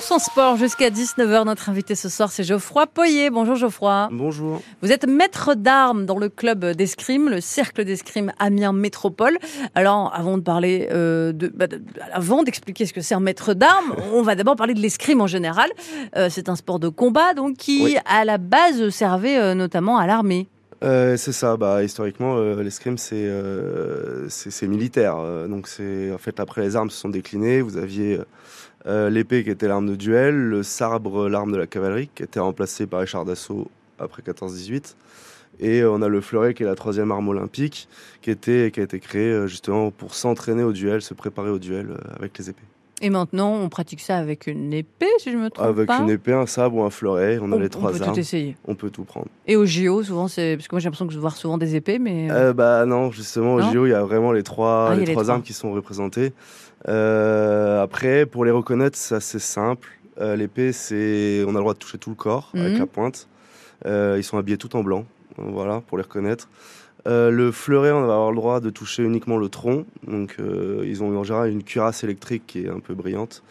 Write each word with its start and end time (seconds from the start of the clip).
100% 0.00 0.18
sport 0.18 0.56
jusqu'à 0.56 0.88
19h. 0.90 1.44
Notre 1.44 1.68
invité 1.68 1.94
ce 1.94 2.08
soir, 2.08 2.30
c'est 2.32 2.42
Geoffroy 2.42 2.86
Poyer. 2.86 3.28
Bonjour 3.30 3.54
Geoffroy. 3.56 4.08
Bonjour. 4.12 4.62
Vous 4.82 4.92
êtes 4.92 5.06
maître 5.06 5.54
d'armes 5.54 6.06
dans 6.06 6.16
le 6.18 6.28
club 6.28 6.64
d'escrime, 6.64 7.28
le 7.28 7.40
cercle 7.40 7.84
d'escrime 7.84 8.32
Amiens 8.38 8.72
Métropole. 8.72 9.36
Alors, 9.74 10.12
avant 10.14 10.38
de 10.38 10.42
parler 10.42 10.88
euh, 10.90 11.32
de, 11.32 11.48
bah, 11.48 11.66
de- 11.66 11.82
avant 12.12 12.42
d'expliquer 12.42 12.86
ce 12.86 12.92
que 12.92 13.00
c'est 13.02 13.14
un 13.14 13.20
maître 13.20 13.52
d'armes, 13.54 13.94
on 14.14 14.22
va 14.22 14.34
d'abord 14.34 14.56
parler 14.56 14.74
de 14.74 14.80
l'escrime 14.80 15.20
en 15.20 15.26
général. 15.26 15.68
Euh, 16.16 16.28
c'est 16.30 16.48
un 16.48 16.56
sport 16.56 16.78
de 16.78 16.88
combat, 16.88 17.34
donc 17.34 17.56
qui 17.56 17.82
Oui. 17.84 17.96
à 18.06 18.24
la 18.24 18.38
base 18.38 18.88
servait 18.90 19.36
euh, 19.38 19.54
notamment 19.54 19.98
à 19.98 20.06
l'armée. 20.06 20.48
Euh, 20.82 21.18
c'est 21.18 21.32
ça, 21.32 21.58
bah, 21.58 21.84
historiquement, 21.84 22.36
euh, 22.38 22.62
l'escrime, 22.62 22.96
c'est 22.96 23.16
euh, 23.16 24.26
c'est 24.30 24.50
c'est 24.50 24.66
militaire. 24.66 25.16
donc, 25.46 25.68
c'est 25.68 26.10
en 26.10 26.16
fait, 26.16 26.40
après, 26.40 26.62
les 26.62 26.74
armes 26.74 26.88
se 26.88 26.96
sont 26.98 27.10
déclinées. 27.10 27.60
Vous 27.60 27.76
aviez 27.76 28.18
euh, 28.86 29.10
l'épée 29.10 29.44
qui 29.44 29.50
était 29.50 29.68
l'arme 29.68 29.86
de 29.88 29.96
duel, 29.96 30.34
le 30.36 30.62
sabre, 30.62 31.28
l'arme 31.28 31.52
de 31.52 31.56
la 31.58 31.66
cavalerie, 31.66 32.08
qui 32.14 32.22
était 32.22 32.40
remplacée 32.40 32.86
par 32.86 33.00
les 33.00 33.06
chars 33.06 33.24
d'assaut 33.24 33.70
après 33.98 34.22
14-18. 34.22 34.94
Et 35.62 35.80
euh, 35.82 35.90
on 35.92 36.00
a 36.00 36.08
le 36.08 36.20
fleuret, 36.22 36.54
qui 36.54 36.62
est 36.62 36.66
la 36.66 36.74
troisième 36.74 37.10
arme 37.12 37.28
olympique, 37.28 37.88
qui, 38.22 38.30
était, 38.30 38.70
qui 38.72 38.80
a 38.80 38.82
été 38.84 38.98
créée 38.98 39.30
euh, 39.32 39.46
justement 39.46 39.90
pour 39.90 40.14
s'entraîner 40.14 40.62
au 40.62 40.72
duel, 40.72 41.02
se 41.02 41.12
préparer 41.12 41.50
au 41.50 41.58
duel 41.58 41.88
avec 42.18 42.38
les 42.38 42.48
épées. 42.50 42.62
Et 43.02 43.08
maintenant, 43.08 43.54
on 43.54 43.70
pratique 43.70 44.00
ça 44.02 44.18
avec 44.18 44.46
une 44.46 44.74
épée, 44.74 45.06
si 45.18 45.32
je 45.32 45.36
me 45.38 45.48
trompe 45.48 45.66
Avec 45.66 45.86
pas. 45.86 46.00
une 46.00 46.10
épée, 46.10 46.34
un 46.34 46.44
sabre 46.44 46.76
ou 46.76 46.82
un 46.82 46.90
fleuret, 46.90 47.38
on 47.40 47.50
a 47.52 47.56
les 47.56 47.64
on 47.64 47.68
trois 47.70 47.92
peut 47.92 48.02
armes. 48.02 48.12
tout 48.12 48.20
essayer. 48.20 48.56
On 48.66 48.74
peut 48.74 48.90
tout 48.90 49.04
prendre. 49.04 49.26
Et 49.46 49.56
au 49.56 49.64
JO, 49.64 50.02
souvent, 50.02 50.28
c'est 50.28 50.56
parce 50.58 50.68
que 50.68 50.74
moi 50.74 50.80
j'ai 50.80 50.84
l'impression 50.84 51.06
que 51.06 51.14
je 51.14 51.18
vois 51.18 51.30
souvent 51.30 51.56
des 51.56 51.76
épées, 51.76 51.98
mais 51.98 52.28
euh, 52.30 52.52
bah 52.52 52.84
non, 52.84 53.10
justement 53.10 53.54
au 53.54 53.62
JO 53.62 53.86
il 53.86 53.90
y 53.90 53.94
a 53.94 54.02
vraiment 54.02 54.32
les 54.32 54.42
trois, 54.42 54.88
Ah, 54.90 54.96
les 54.96 55.06
trois. 55.06 55.30
armes 55.30 55.42
qui 55.42 55.54
sont 55.54 55.72
représentées. 55.72 56.34
Euh, 56.88 57.82
après 57.82 58.26
pour 58.26 58.44
les 58.44 58.50
reconnaître 58.50 58.96
c'est 58.96 59.14
assez 59.14 59.38
simple. 59.38 59.88
Euh, 60.20 60.36
L'épée 60.36 60.72
c'est 60.72 61.42
on 61.46 61.50
a 61.50 61.54
le 61.54 61.60
droit 61.60 61.74
de 61.74 61.78
toucher 61.78 61.98
tout 61.98 62.10
le 62.10 62.16
corps 62.16 62.50
avec 62.54 62.72
Mhm. 62.74 62.78
la 62.78 62.86
pointe. 62.86 63.28
Euh, 63.86 64.16
ils 64.18 64.24
sont 64.24 64.38
habillés 64.38 64.58
tout 64.58 64.74
en 64.76 64.82
blanc, 64.82 65.04
voilà 65.36 65.82
pour 65.86 65.96
les 65.98 66.02
reconnaître. 66.04 66.48
Euh, 67.08 67.30
le 67.30 67.50
fleuret 67.50 67.92
on 67.92 68.00
va 68.06 68.14
avoir 68.14 68.30
le 68.30 68.36
droit 68.36 68.60
de 68.60 68.68
toucher 68.70 69.02
uniquement 69.02 69.38
le 69.38 69.48
tronc, 69.48 69.86
donc 70.06 70.36
euh, 70.38 70.82
ils 70.86 71.02
ont 71.02 71.16
en 71.16 71.24
général 71.24 71.50
une 71.50 71.62
cuirasse 71.64 72.04
électrique 72.04 72.44
qui 72.46 72.64
est 72.64 72.68
un 72.68 72.80
peu 72.80 72.94
brillante. 72.94 73.42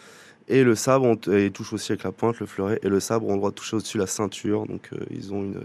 Et 0.52 0.64
le 0.64 0.74
sabre, 0.74 1.06
on 1.06 1.32
et 1.32 1.46
ils 1.46 1.52
touchent 1.52 1.74
aussi 1.74 1.92
avec 1.92 2.04
la 2.04 2.12
pointe, 2.12 2.40
le 2.40 2.48
fleuret. 2.48 2.80
Et 2.82 2.90
le 2.90 3.00
sabre, 3.00 3.28
ont 3.28 3.34
le 3.34 3.38
droit 3.38 3.52
de 3.52 3.56
toucher 3.56 3.76
au-dessus 3.76 4.00
la 4.00 4.08
ceinture. 4.08 4.66
Donc, 4.66 4.90
euh, 4.94 4.98
ils 5.12 5.32
ont 5.32 5.44
une, 5.44 5.62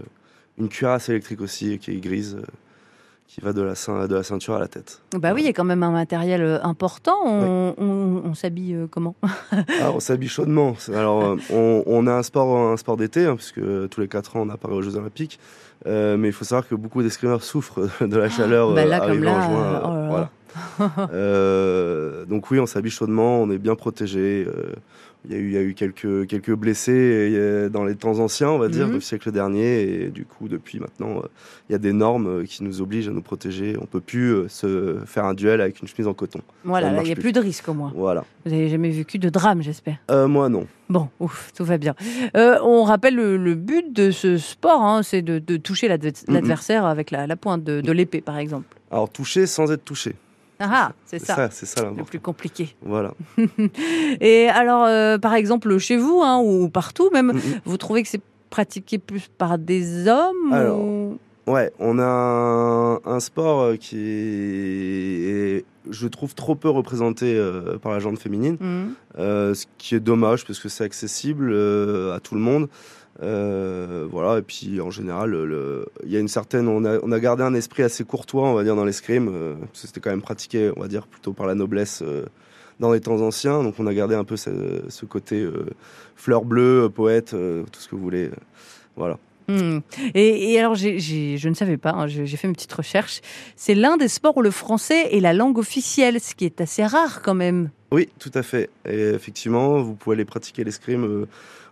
une 0.59 0.69
cuirasse 0.69 1.09
électrique 1.09 1.41
aussi 1.41 1.79
qui 1.79 1.89
est 1.91 1.95
grise, 1.99 2.37
qui 3.27 3.41
va 3.41 3.51
de 3.53 3.61
la, 3.61 3.73
de 4.07 4.15
la 4.15 4.23
ceinture 4.23 4.53
à 4.55 4.59
la 4.59 4.67
tête. 4.67 5.01
bah 5.13 5.31
oui, 5.33 5.41
il 5.41 5.45
y 5.45 5.49
a 5.49 5.53
quand 5.53 5.63
même 5.65 5.83
un 5.83 5.91
matériel 5.91 6.41
euh, 6.41 6.63
important. 6.63 7.17
On, 7.25 7.73
on- 7.77 8.21
on 8.25 8.33
s'habille 8.33 8.73
euh, 8.75 8.87
comment 8.89 9.15
Ah, 9.51 9.91
on 9.93 9.99
s'habille 9.99 10.29
chaudement. 10.29 10.75
Alors, 10.93 11.23
euh, 11.23 11.35
on, 11.51 11.83
on 11.85 12.07
a 12.07 12.13
un 12.13 12.23
sport, 12.23 12.55
un 12.71 12.77
sport 12.77 12.97
d'été, 12.97 13.25
hein, 13.25 13.35
puisque 13.35 13.59
tous 13.89 13.99
les 14.01 14.07
4 14.07 14.37
ans, 14.37 14.41
on 14.43 14.49
apparaît 14.49 14.75
aux 14.75 14.81
Jeux 14.81 14.95
Olympiques. 14.95 15.39
Euh, 15.87 16.17
mais 16.17 16.29
il 16.29 16.33
faut 16.33 16.45
savoir 16.45 16.67
que 16.67 16.75
beaucoup 16.75 17.03
d'escrimeurs 17.03 17.43
souffrent 17.43 17.87
de 18.01 18.17
la 18.17 18.29
chaleur 18.29 18.73
bah 18.73 18.81
euh, 18.81 18.85
là, 18.85 18.99
comme 18.99 19.09
arrivée 19.09 19.27
en 19.27 19.37
là, 19.37 19.41
juin. 19.47 19.63
euh, 19.63 19.75
euh, 19.75 19.79
oh 19.83 19.89
là 19.93 20.01
là. 20.01 20.07
voilà. 20.09 20.29
Euh, 21.13 22.25
donc 22.25 22.49
oui, 22.51 22.59
on 22.59 22.65
s'habille 22.65 22.91
chaudement, 22.91 23.41
on 23.41 23.49
est 23.51 23.57
bien 23.57 23.75
protégé. 23.75 24.45
euh, 24.47 24.71
Il 25.27 25.31
y 25.31 25.35
a 25.35 25.39
eu, 25.39 25.47
il 25.47 25.53
y 25.53 25.57
a 25.57 25.61
eu 25.61 25.73
quelques, 25.73 26.27
quelques 26.27 26.53
blessés 26.53 27.33
euh, 27.35 27.67
dans 27.67 27.83
les 27.83 27.95
temps 27.95 28.19
anciens, 28.19 28.49
on 28.51 28.59
va 28.59 28.67
dire, 28.69 28.87
Mhm. 28.87 28.93
du 28.95 29.01
siècle 29.01 29.31
dernier. 29.31 29.81
Et 30.03 30.07
du 30.09 30.23
coup, 30.23 30.47
depuis 30.47 30.79
maintenant, 30.79 31.17
euh, 31.17 31.27
il 31.67 31.71
y 31.73 31.75
a 31.75 31.79
des 31.79 31.93
normes 31.93 32.27
euh, 32.27 32.43
qui 32.45 32.63
nous 32.63 32.79
obligent 32.81 33.09
à 33.09 33.11
nous 33.11 33.23
protéger. 33.23 33.75
On 33.81 33.85
peut 33.87 34.01
plus 34.01 34.33
euh, 34.33 34.47
se 34.47 34.97
faire 35.05 35.25
un 35.25 35.33
duel 35.33 35.61
avec 35.61 35.81
une 35.81 35.87
chemise 35.87 36.07
en 36.07 36.13
coton. 36.13 36.39
Voilà, 36.63 36.91
ne 36.91 36.99
il 37.01 37.05
n'y 37.05 37.11
a 37.11 37.15
plus 37.15 37.31
de 37.31 37.39
risque 37.39 37.67
au 37.67 37.73
moins. 37.73 37.91
Voilà. 37.95 38.23
Vous 38.45 38.51
n'avez 38.51 38.69
jamais 38.69 38.89
vécu 38.91 39.17
de 39.17 39.29
drame, 39.29 39.61
j'espère. 39.63 39.97
Euh, 40.11 40.27
moi, 40.27 40.47
non. 40.47 40.67
Bon, 40.89 41.09
ouf, 41.19 41.51
tout 41.55 41.65
va 41.65 41.77
bien. 41.77 41.95
Euh, 42.37 42.59
on 42.63 42.83
rappelle 42.83 43.15
le, 43.15 43.37
le 43.37 43.55
but 43.55 43.91
de 43.91 44.11
ce 44.11 44.37
sport, 44.37 44.83
hein, 44.83 45.01
c'est 45.03 45.21
de, 45.23 45.39
de 45.39 45.57
toucher 45.57 45.87
l'adver- 45.87 46.13
l'adversaire 46.27 46.85
avec 46.85 47.09
la, 47.11 47.25
la 47.25 47.35
pointe 47.35 47.63
de, 47.63 47.81
de 47.81 47.91
l'épée, 47.91 48.21
par 48.21 48.37
exemple. 48.37 48.67
Alors, 48.91 49.09
toucher 49.09 49.47
sans 49.47 49.71
être 49.71 49.83
touché. 49.83 50.15
Ah, 50.59 50.69
ah, 50.71 50.91
c'est 51.05 51.19
ça, 51.19 51.49
c'est 51.51 51.65
ça 51.65 51.91
le 51.95 52.03
plus 52.03 52.19
compliqué. 52.19 52.75
Voilà. 52.81 53.13
Et 54.21 54.47
alors, 54.49 54.83
euh, 54.85 55.17
par 55.17 55.33
exemple, 55.33 55.77
chez 55.79 55.97
vous, 55.97 56.21
hein, 56.23 56.39
ou 56.43 56.69
partout 56.69 57.09
même, 57.11 57.33
vous 57.65 57.77
trouvez 57.77 58.03
que 58.03 58.09
c'est 58.09 58.21
pratiqué 58.49 58.97
plus 58.99 59.27
par 59.37 59.57
des 59.57 60.07
hommes 60.07 60.53
Alors, 60.53 60.79
ou- 60.79 61.17
Ouais, 61.47 61.71
on 61.79 61.99
a 61.99 62.03
un, 62.05 62.95
un 63.05 63.19
sport 63.19 63.61
euh, 63.61 63.75
qui 63.75 63.97
est, 63.99 65.65
je 65.89 66.07
trouve, 66.07 66.33
trop 66.33 66.55
peu 66.55 66.69
représenté 66.69 67.35
euh, 67.37 67.77
par 67.77 67.91
la 67.91 67.99
gente 67.99 68.17
féminine. 68.17 68.57
Mhm. 68.59 68.93
Euh, 69.19 69.53
ce 69.53 69.65
qui 69.77 69.93
est 69.95 69.99
dommage 69.99 70.45
parce 70.45 70.59
que 70.59 70.69
c'est 70.69 70.83
accessible 70.83 71.51
euh, 71.53 72.15
à 72.15 72.19
tout 72.19 72.33
le 72.35 72.41
monde. 72.41 72.67
Voilà, 73.21 74.39
et 74.39 74.41
puis 74.41 74.81
en 74.81 74.89
général, 74.91 75.29
le- 75.31 75.85
il 76.03 76.11
y 76.11 76.17
a 76.17 76.19
une 76.19 76.27
certaine. 76.27 76.67
On 76.67 76.83
a, 76.83 76.97
on 77.03 77.11
a 77.11 77.19
gardé 77.19 77.43
un 77.43 77.53
esprit 77.53 77.83
assez 77.83 78.03
courtois, 78.03 78.43
on 78.49 78.53
va 78.55 78.63
dire, 78.63 78.75
dans 78.75 78.83
l'escrime, 78.85 79.31
parce 79.71 79.81
que 79.81 79.87
c'était 79.87 79.99
quand 80.01 80.09
même 80.09 80.21
pratiqué, 80.21 80.71
on 80.75 80.81
va 80.81 80.87
dire, 80.87 81.07
plutôt 81.07 81.31
par 81.33 81.45
la 81.47 81.55
noblesse 81.55 82.03
dans 82.79 82.91
les 82.91 82.99
temps 82.99 83.21
anciens. 83.21 83.63
Donc 83.63 83.75
on 83.79 83.87
a 83.87 83.93
gardé 83.93 84.15
un 84.15 84.23
peu 84.25 84.35
ce, 84.35 84.49
ce 84.89 85.05
côté 85.05 85.47
fleur 86.15 86.43
bleue, 86.43 86.89
poète, 86.93 87.29
tout 87.31 87.79
ce 87.79 87.87
que 87.87 87.95
vous 87.95 88.01
voulez. 88.01 88.31
voilà. 88.97 89.17
Hmm. 89.47 89.79
Et, 90.15 90.53
et 90.53 90.59
alors, 90.59 90.75
je 90.75 91.47
ne 91.47 91.53
savais 91.53 91.77
pas, 91.77 91.91
hein, 91.91 92.07
j'ai 92.07 92.25
fait 92.37 92.47
une 92.47 92.53
petite 92.53 92.73
recherche. 92.73 93.21
C'est 93.55 93.75
l'un 93.75 93.97
des 93.97 94.07
sports 94.07 94.35
où 94.37 94.41
le 94.41 94.51
français 94.51 95.15
est 95.15 95.19
la 95.19 95.33
langue 95.33 95.57
officielle, 95.57 96.19
ce 96.19 96.33
qui 96.35 96.45
est 96.45 96.61
assez 96.61 96.83
rare 96.85 97.21
quand 97.21 97.35
même. 97.35 97.69
Oui, 97.91 98.09
tout 98.19 98.31
à 98.33 98.41
fait. 98.43 98.69
Et 98.89 99.09
effectivement, 99.09 99.81
vous 99.81 99.93
pouvez 99.93 100.15
aller 100.15 100.25
pratiquer 100.25 100.63
l'escrime 100.63 101.03
euh, 101.05 101.25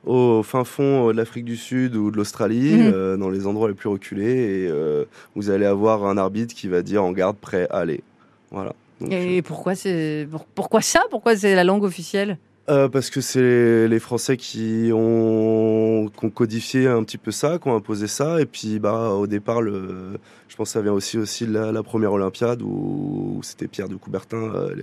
au 0.06 0.44
fin 0.44 0.64
fond 0.64 1.10
euh, 1.10 1.12
de 1.14 1.18
l'Afrique 1.18 1.46
du 1.46 1.58
Sud 1.58 1.96
ou 1.96 2.12
de 2.12 2.18
l'Australie, 2.18 2.74
Mhm. 2.76 2.92
euh, 2.94 3.18
dans 3.18 3.30
les 3.30 3.48
endroits 3.48 3.68
les 3.70 3.74
plus 3.74 3.90
reculés, 3.90 4.64
et 4.66 4.68
euh, 4.70 5.06
vous 5.36 5.50
allez 5.50 5.66
avoir 5.66 6.06
un 6.06 6.18
arbitre 6.18 6.54
qui 6.54 6.68
va 6.68 6.82
dire 6.84 7.04
en 7.04 7.12
garde, 7.12 7.38
prêt, 7.38 7.68
allez. 7.72 8.02
Voilà. 8.52 8.74
Donc, 9.02 9.12
Et 9.12 9.42
pourquoi, 9.42 9.74
c'est, 9.76 10.28
pour- 10.30 10.46
pourquoi 10.46 10.82
ça? 10.82 11.02
Pourquoi 11.10 11.36
c'est 11.36 11.56
la 11.56 11.64
langue 11.64 11.84
officielle? 11.84 12.38
Euh, 12.70 12.88
parce 12.88 13.10
que 13.10 13.20
c'est 13.20 13.88
les 13.88 14.00
Français 14.00 14.38
qui 14.38 14.92
ont, 14.94 16.10
qui 16.18 16.26
ont 16.26 16.30
codifié 16.30 16.88
un 16.88 17.04
petit 17.04 17.18
peu 17.18 17.32
ça, 17.32 17.60
qui 17.60 17.68
ont 17.68 17.76
imposé 17.76 18.08
ça, 18.08 18.40
et 18.40 18.46
puis 18.46 18.80
bah 18.80 19.10
au 19.10 19.28
départ, 19.28 19.62
le, 19.62 20.18
je 20.48 20.56
pense 20.56 20.70
que 20.70 20.74
ça 20.74 20.82
vient 20.82 20.94
aussi 20.94 21.18
aussi 21.18 21.46
de 21.46 21.54
la, 21.54 21.72
la 21.72 21.84
première 21.84 22.14
Olympiade 22.14 22.62
où, 22.62 23.40
c'était 23.44 23.68
Pierre 23.68 23.90
de 23.90 23.96
Coubertin, 23.96 24.38
euh, 24.38 24.76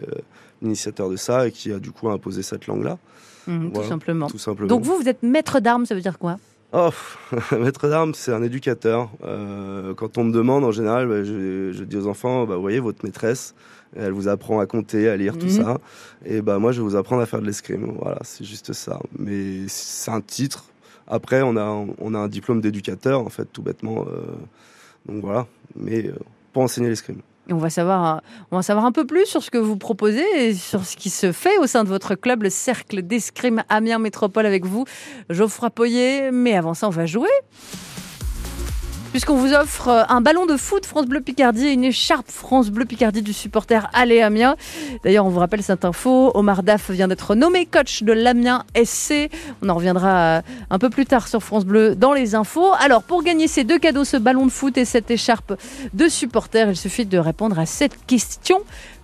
l'initiateur 0.61 1.09
de 1.09 1.17
ça, 1.17 1.47
et 1.47 1.53
qui 1.53 1.73
a 1.73 1.79
du 1.79 1.91
coup 1.91 2.11
imposé 2.11 2.43
cette 2.43 2.67
langue-là, 2.67 2.99
Tout 3.47 3.83
simplement. 3.85 4.27
tout 4.27 4.39
simplement. 4.39 4.69
Donc 4.69 4.83
vous, 4.83 4.97
vous 4.97 5.09
êtes 5.09 5.23
maître 5.23 5.61
d'armes, 5.61 5.87
ça 5.87 5.95
veut 5.95 6.03
dire 6.03 6.19
quoi? 6.19 6.37
Oh, 6.73 6.91
maître 7.59 7.89
d'armes, 7.89 8.15
c'est 8.15 8.33
un 8.33 8.43
éducateur. 8.43 9.11
Euh, 9.25 9.93
quand 9.95 10.19
on 10.19 10.25
me 10.25 10.33
demande, 10.33 10.65
en 10.65 10.71
général, 10.71 11.09
bah, 11.09 11.25
je, 11.25 11.73
je 11.73 11.85
dis 11.85 11.97
aux 11.97 12.07
enfants, 12.07 12.47
bah, 12.47 12.55
vous 12.55 12.61
voyez, 12.61 12.79
votre 12.79 13.05
maîtresse, 13.05 13.55
elle 13.97 14.13
vous 14.13 14.29
apprend 14.29 14.61
à 14.61 14.67
compter, 14.67 15.09
à 15.09 15.17
lire, 15.17 15.37
tout 15.37 15.47
Mhm. 15.47 15.53
ça. 15.53 15.79
Et 16.25 16.43
bah, 16.43 16.59
moi, 16.61 16.71
je 16.71 16.81
vais 16.81 16.85
vous 16.89 16.95
apprendre 16.97 17.23
à 17.23 17.27
faire 17.27 17.41
de 17.41 17.47
l'escrime. 17.47 17.93
Voilà, 18.01 18.19
c'est 18.23 18.45
juste 18.45 18.73
ça. 18.73 19.01
Mais 19.19 19.67
c'est 19.67 20.13
un 20.13 20.21
titre. 20.21 20.67
Après, 21.09 21.43
on 21.43 21.57
a, 21.57 21.65
on 21.99 22.15
a 22.15 22.19
un 22.19 22.29
diplôme 22.29 22.61
d'éducateur, 22.61 23.21
en 23.21 23.31
fait, 23.31 23.47
tout 23.53 23.63
bêtement. 23.63 24.07
euh, 24.09 24.21
donc 25.13 25.25
voilà. 25.25 25.47
Mais 25.75 26.07
euh, 26.07 26.15
pour 26.53 26.63
enseigner 26.63 26.89
l'escrime. 26.89 27.19
On 27.53 27.59
va 27.59 27.71
savoir, 27.71 28.23
on 28.51 28.57
va 28.57 28.63
savoir 28.63 28.85
un 28.85 28.93
peu 28.93 29.07
plus 29.07 29.27
sur 29.27 29.43
ce 29.43 29.51
que 29.51 29.59
vous 29.59 29.77
proposez 29.77 30.25
et 30.37 30.55
sur 30.55 30.85
ce 30.85 30.97
qui 30.97 31.11
se 31.11 31.33
fait 31.33 31.59
au 31.59 31.67
sein 31.67 31.85
de 31.85 31.89
votre 31.89 32.15
club, 32.15 32.43
le 32.43 32.51
Cercle 32.51 33.03
d'Escrime 33.03 33.63
Amiens 33.69 33.99
Métropole 33.99 34.47
avec 34.47 34.65
vous, 34.65 34.85
Geoffroy 35.29 35.71
Poyer. 35.71 36.31
Mais 36.31 36.57
avant 36.57 36.75
ça, 36.75 36.87
on 36.87 36.91
va 36.91 37.07
jouer. 37.07 37.29
Puisqu'on 39.11 39.35
vous 39.35 39.53
offre 39.55 39.89
euh, 39.89 40.03
un 40.09 40.21
ballon 40.21 40.47
de 40.47 40.57
foot 40.57 40.87
France 40.87 41.07
Bleu 41.07 41.21
Picardie 41.21 41.67
et 41.67 41.73
une 41.73 41.83
écharpe 41.83 42.31
France 42.31 42.71
Bleu 42.71 42.85
Picardie 42.85 43.23
du 43.23 43.33
supporter 43.33 43.91
Allez 43.93 44.21
Amiens. 44.21 44.55
D'ailleurs, 45.03 45.27
on 45.27 45.31
vous 45.31 45.41
rappelle 45.41 45.65
cette 45.65 45.85
info. 45.85 46.31
Omar 46.35 46.63
Daf 46.63 46.93
vient 46.93 47.09
d'être 47.09 47.35
nommé 47.35 47.67
coach 47.67 48.05
de 48.05 48.13
l'Amiens 48.13 48.63
SC. 48.81 49.29
On 49.63 49.69
en 49.69 49.75
reviendra 49.75 50.39
euh, 50.39 50.43
un 50.71 50.79
peu 50.79 50.91
plus 50.91 51.07
tard 51.07 51.27
sur 51.27 51.43
France 51.43 51.65
Bleu 51.65 51.97
dans 51.97 52.13
les 52.13 52.37
infos. 52.37 52.73
Alors, 52.79 53.03
pour 53.03 53.25
gagner 53.25 53.49
ces 53.49 53.65
deux 53.65 53.81
cadeaux, 53.81 54.05
ce 54.05 54.17
ballon 54.17 54.47
de 54.47 54.53
foot 54.53 54.79
et 54.79 54.85
cette 54.85 55.11
écharpe 55.11 55.55
de 55.93 56.09
supporters, 56.09 56.71
il 56.71 56.77
suffit 56.77 57.05
de 57.05 57.19
répondre 57.19 57.59
à 57.59 57.67
cette 57.67 58.07
question. 58.07 58.61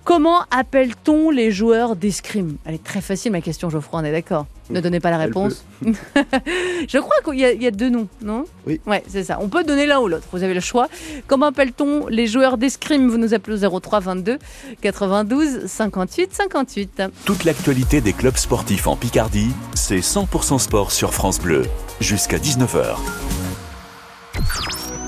Comment 0.07 0.43
appelle-t-on 0.53 1.31
les 1.31 1.51
joueurs 1.51 1.97
d'escrime? 1.97 2.59
Elle 2.65 2.77
est 2.77 2.85
très 2.85 3.01
facile 3.01 3.33
ma 3.33 3.41
question, 3.41 3.69
Geoffroy, 3.71 3.99
on 4.01 4.05
est 4.05 4.13
d'accord? 4.13 4.47
Ne 4.71 4.81
donnez 4.81 5.01
pas 5.01 5.11
la 5.11 5.19
réponse. 5.19 5.65
Je 5.83 6.99
crois 6.99 7.17
qu'il 7.25 7.41
y, 7.41 7.45
a- 7.45 7.53
il 7.53 7.61
y 7.61 7.67
a 7.67 7.73
deux 7.73 7.89
noms, 7.89 8.07
non? 8.23 8.45
Oui. 8.69 8.81
Ouais, 8.87 9.03
c'est 9.09 9.25
ça. 9.25 9.39
On 9.41 9.49
peut 9.49 9.65
donner 9.65 9.85
l'un 9.85 9.99
ou 9.99 10.07
l'autre, 10.07 10.23
vous 10.31 10.45
avez 10.45 10.55
le 10.55 10.61
choix. 10.61 10.87
Comment 11.27 11.47
appelle-t-on 11.47 12.07
les 12.07 12.29
joueurs 12.29 12.57
d'escrime? 12.57 13.09
Vous 13.11 13.19
nous 13.19 13.35
appelez 13.35 13.65
au 13.65 13.81
03 13.81 13.99
22 13.99 14.39
92 14.81 15.67
58 15.67 16.33
58. 16.33 17.03
Toute 17.25 17.43
l'actualité 17.43 18.01
des 18.01 18.13
clubs 18.13 18.37
sportifs 18.37 18.87
en 18.87 18.95
Picardie, 18.95 19.51
c'est 19.75 19.99
100% 19.99 20.61
sport 20.61 20.93
sur 20.93 21.13
France 21.15 21.41
Bleu. 21.41 21.65
Jusqu'à 22.01 22.39
19h. 22.39 22.95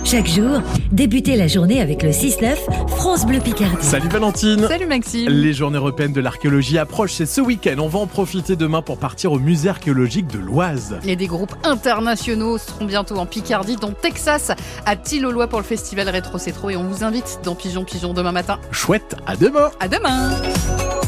Chaque 0.04 0.26
jour, 0.26 0.62
débutez 0.90 1.36
la 1.36 1.48
journée 1.48 1.82
avec 1.82 2.02
le 2.02 2.10
6-9 2.10 2.56
France 2.88 3.26
Bleu 3.26 3.40
Picardie. 3.40 3.84
Salut 3.84 4.08
Valentine 4.08 4.66
Salut 4.66 4.86
Maxime 4.86 5.28
Les 5.28 5.52
journées 5.52 5.76
européennes 5.76 6.12
de 6.12 6.20
l'archéologie 6.20 6.78
approchent, 6.78 7.12
c'est 7.12 7.26
ce 7.26 7.40
week-end. 7.42 7.76
On 7.78 7.88
va 7.88 7.98
en 7.98 8.06
profiter 8.06 8.56
demain 8.56 8.80
pour 8.80 8.98
partir 8.98 9.32
au 9.32 9.38
musée 9.38 9.68
archéologique 9.68 10.26
de 10.28 10.38
l'Oise. 10.38 10.98
Et 11.04 11.14
des 11.16 11.26
groupes 11.26 11.54
internationaux 11.64 12.56
seront 12.56 12.86
bientôt 12.86 13.16
en 13.16 13.26
Picardie, 13.26 13.76
dont 13.76 13.92
Texas, 13.92 14.50
à 14.86 14.96
Tillolois 14.96 15.46
pour 15.46 15.58
le 15.58 15.64
festival 15.64 16.08
Rétro 16.08 16.38
C'est 16.38 16.52
Trop. 16.52 16.70
Et 16.70 16.76
on 16.76 16.84
vous 16.84 17.04
invite 17.04 17.40
dans 17.44 17.54
Pigeon 17.54 17.84
Pigeon 17.84 18.14
demain 18.14 18.32
matin. 18.32 18.58
Chouette, 18.70 19.14
à 19.26 19.36
demain 19.36 19.70
À 19.80 19.88
demain 19.88 20.30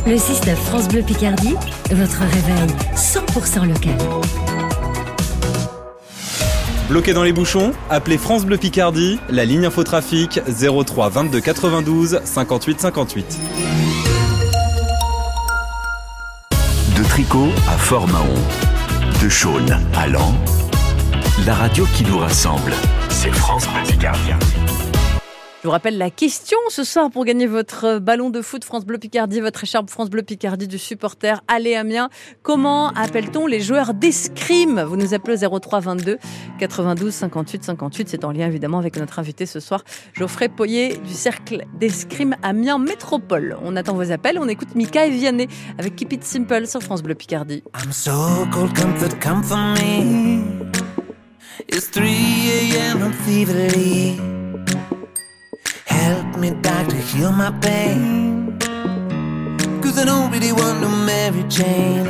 Le 0.06 0.16
6-9 0.16 0.54
France 0.56 0.88
Bleu 0.88 1.02
Picardie, 1.02 1.54
votre 1.90 2.20
réveil 2.20 2.66
100% 2.94 3.66
local. 3.66 3.96
Bloqué 6.90 7.12
dans 7.12 7.22
les 7.22 7.32
bouchons 7.32 7.70
Appelez 7.88 8.18
France 8.18 8.44
Bleu 8.44 8.56
Picardie, 8.56 9.20
la 9.28 9.44
ligne 9.44 9.64
infotrafic 9.64 10.40
03 10.48 11.08
22 11.08 11.40
92 11.40 12.20
58 12.24 12.80
58. 12.80 13.38
De 16.96 17.04
Tricot 17.04 17.46
à 17.68 17.78
Fort-Mahon, 17.78 18.34
de 19.22 19.28
Chaulnes 19.28 19.80
à 19.94 20.08
Lens, 20.08 20.34
la 21.46 21.54
radio 21.54 21.86
qui 21.94 22.02
nous 22.02 22.18
rassemble, 22.18 22.72
c'est 23.08 23.30
France 23.30 23.68
Bleu 23.68 23.82
Picardie. 23.88 24.79
Je 25.60 25.66
vous 25.66 25.72
rappelle 25.72 25.98
la 25.98 26.08
question 26.08 26.56
ce 26.70 26.84
soir 26.84 27.10
pour 27.10 27.26
gagner 27.26 27.46
votre 27.46 27.98
ballon 27.98 28.30
de 28.30 28.40
foot 28.40 28.64
France 28.64 28.86
Bleu 28.86 28.96
Picardie, 28.96 29.42
votre 29.42 29.62
écharpe 29.62 29.90
France 29.90 30.08
Bleu 30.08 30.22
Picardie 30.22 30.66
du 30.66 30.78
supporter 30.78 31.42
Allez 31.48 31.74
Amiens. 31.74 32.08
Comment 32.42 32.88
appelle-t-on 32.92 33.46
les 33.46 33.60
joueurs 33.60 33.92
d'escrime? 33.92 34.80
Vous 34.80 34.96
nous 34.96 35.12
appelez 35.12 35.44
au 35.44 35.58
03 35.58 35.80
22 35.80 36.16
92 36.58 37.12
58 37.12 37.64
58. 37.64 38.08
C'est 38.08 38.24
en 38.24 38.32
lien 38.32 38.46
évidemment 38.46 38.78
avec 38.78 38.96
notre 38.96 39.18
invité 39.18 39.44
ce 39.44 39.60
soir, 39.60 39.84
Geoffrey 40.14 40.48
Poyer 40.48 40.96
du 40.96 41.12
cercle 41.12 41.66
d'escrime 41.78 42.36
Amiens 42.42 42.78
Métropole. 42.78 43.58
On 43.62 43.76
attend 43.76 43.92
vos 43.92 44.10
appels. 44.10 44.38
On 44.38 44.48
écoute 44.48 44.74
Mika 44.74 45.04
et 45.04 45.10
Vianney 45.10 45.46
avec 45.76 45.94
Keep 45.94 46.14
It 46.14 46.24
Simple 46.24 46.66
sur 46.68 46.82
France 46.82 47.02
Bleu 47.02 47.14
Picardie. 47.14 47.62
I'm 47.84 47.92
so 47.92 48.46
cold, 48.50 48.74
comfort, 48.74 49.20
come 49.20 49.42
for 49.42 49.58
me. 49.58 50.40
It's 51.68 51.90
3 51.90 52.06
a.m. 52.06 53.12
Feverly. 53.26 54.39
Help 56.10 56.38
me, 56.38 56.50
doctor, 56.50 56.96
heal 56.96 57.30
my 57.30 57.52
pain. 57.60 58.58
Cause 59.80 59.96
I 59.96 60.04
don't 60.04 60.28
really 60.32 60.50
want 60.50 60.80
no 60.80 60.88
Mary 60.88 61.44
Jane. 61.48 62.08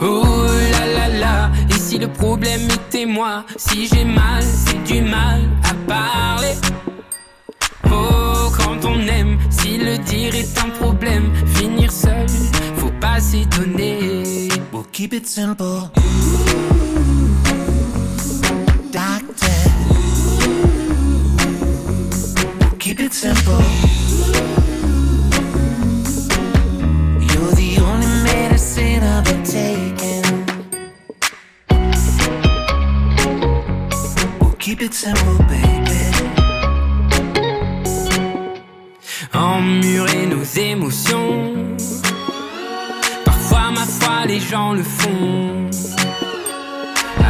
Oh 0.00 0.48
là 0.72 0.86
là 0.96 1.08
là, 1.08 1.50
et 1.68 1.74
si 1.74 1.98
le 1.98 2.08
problème 2.08 2.62
était 2.70 3.04
moi 3.04 3.44
Si 3.58 3.86
j'ai 3.86 4.06
mal, 4.06 4.42
c'est 4.42 4.82
du 4.84 5.02
mal 5.02 5.42
à 5.62 5.74
parler 5.86 6.54
Oh, 7.84 8.50
quand 8.56 8.82
on 8.86 8.98
aime, 9.06 9.36
si 9.50 9.76
le 9.76 9.98
dire 9.98 10.34
est 10.34 10.58
un 10.58 10.70
problème 10.70 11.30
Finir 11.54 11.92
seul, 11.92 12.26
faut 12.76 12.94
pas 12.98 13.20
s'étonner 13.20 14.48
We'll 14.72 14.86
keep 14.90 15.12
it 15.12 15.26
simple. 15.26 15.90
Doctor. 15.92 17.71
Keep 22.82 22.98
it 22.98 23.14
simple. 23.14 23.62
You're 27.30 27.54
the 27.62 27.78
only 27.80 28.12
medicine 28.24 29.04
I've 29.04 29.24
been 29.24 29.44
taking. 29.44 30.26
We'll 34.40 34.58
keep 34.58 34.82
it 34.82 34.94
simple, 34.94 35.38
baby. 35.46 36.00
Emmurer 39.32 40.26
nos 40.26 40.44
émotions 40.58 41.76
Parfois, 43.24 43.70
ma 43.70 43.86
foi, 43.86 44.26
les 44.26 44.40
gens 44.40 44.72
le 44.72 44.82
font 44.82 45.70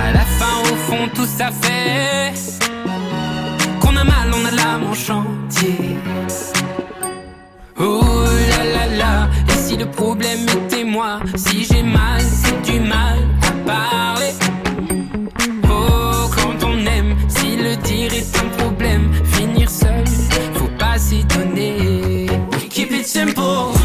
À 0.02 0.12
la 0.12 0.24
fin, 0.38 0.56
au 0.62 0.76
fond, 0.86 1.08
tout 1.14 1.26
ça 1.26 1.50
fait 1.52 2.61
a 4.52 4.56
mal, 4.56 4.58
on 4.58 4.58
a 4.58 4.62
l'âme 4.62 4.84
en 4.90 4.94
chantier. 4.94 5.96
Oh 7.78 8.02
là 8.48 8.64
là 8.64 8.96
là, 8.96 9.28
et 9.48 9.58
si 9.58 9.76
le 9.76 9.86
problème 9.86 10.46
était 10.48 10.84
moi 10.84 11.20
Si 11.36 11.64
j'ai 11.64 11.82
mal, 11.82 12.20
c'est 12.20 12.62
du 12.62 12.80
mal 12.80 13.18
à 13.42 13.52
parler. 13.66 14.32
Oh, 15.64 16.28
quand 16.34 16.66
on 16.66 16.86
aime, 16.86 17.16
si 17.28 17.56
le 17.56 17.76
dire 17.76 18.12
est 18.12 18.36
un 18.38 18.48
problème 18.58 19.10
Finir 19.32 19.70
seul, 19.70 20.04
faut 20.54 20.70
pas 20.78 20.98
s'étonner. 20.98 22.26
We 22.52 22.68
keep 22.68 22.92
it 22.92 23.06
simple 23.06 23.81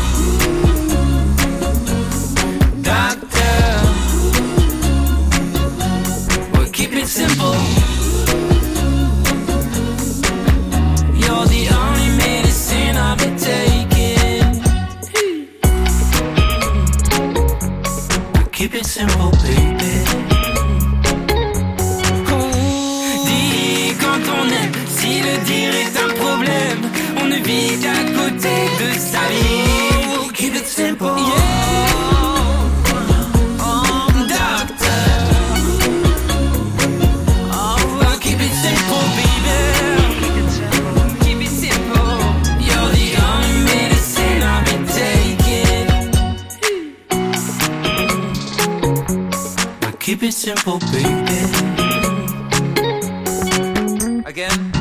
taking. 50.31 50.55
Keep 50.57 50.69
it 50.69 50.69
simple, 50.69 50.79
baby. 50.91 51.41
Again. 54.25 54.71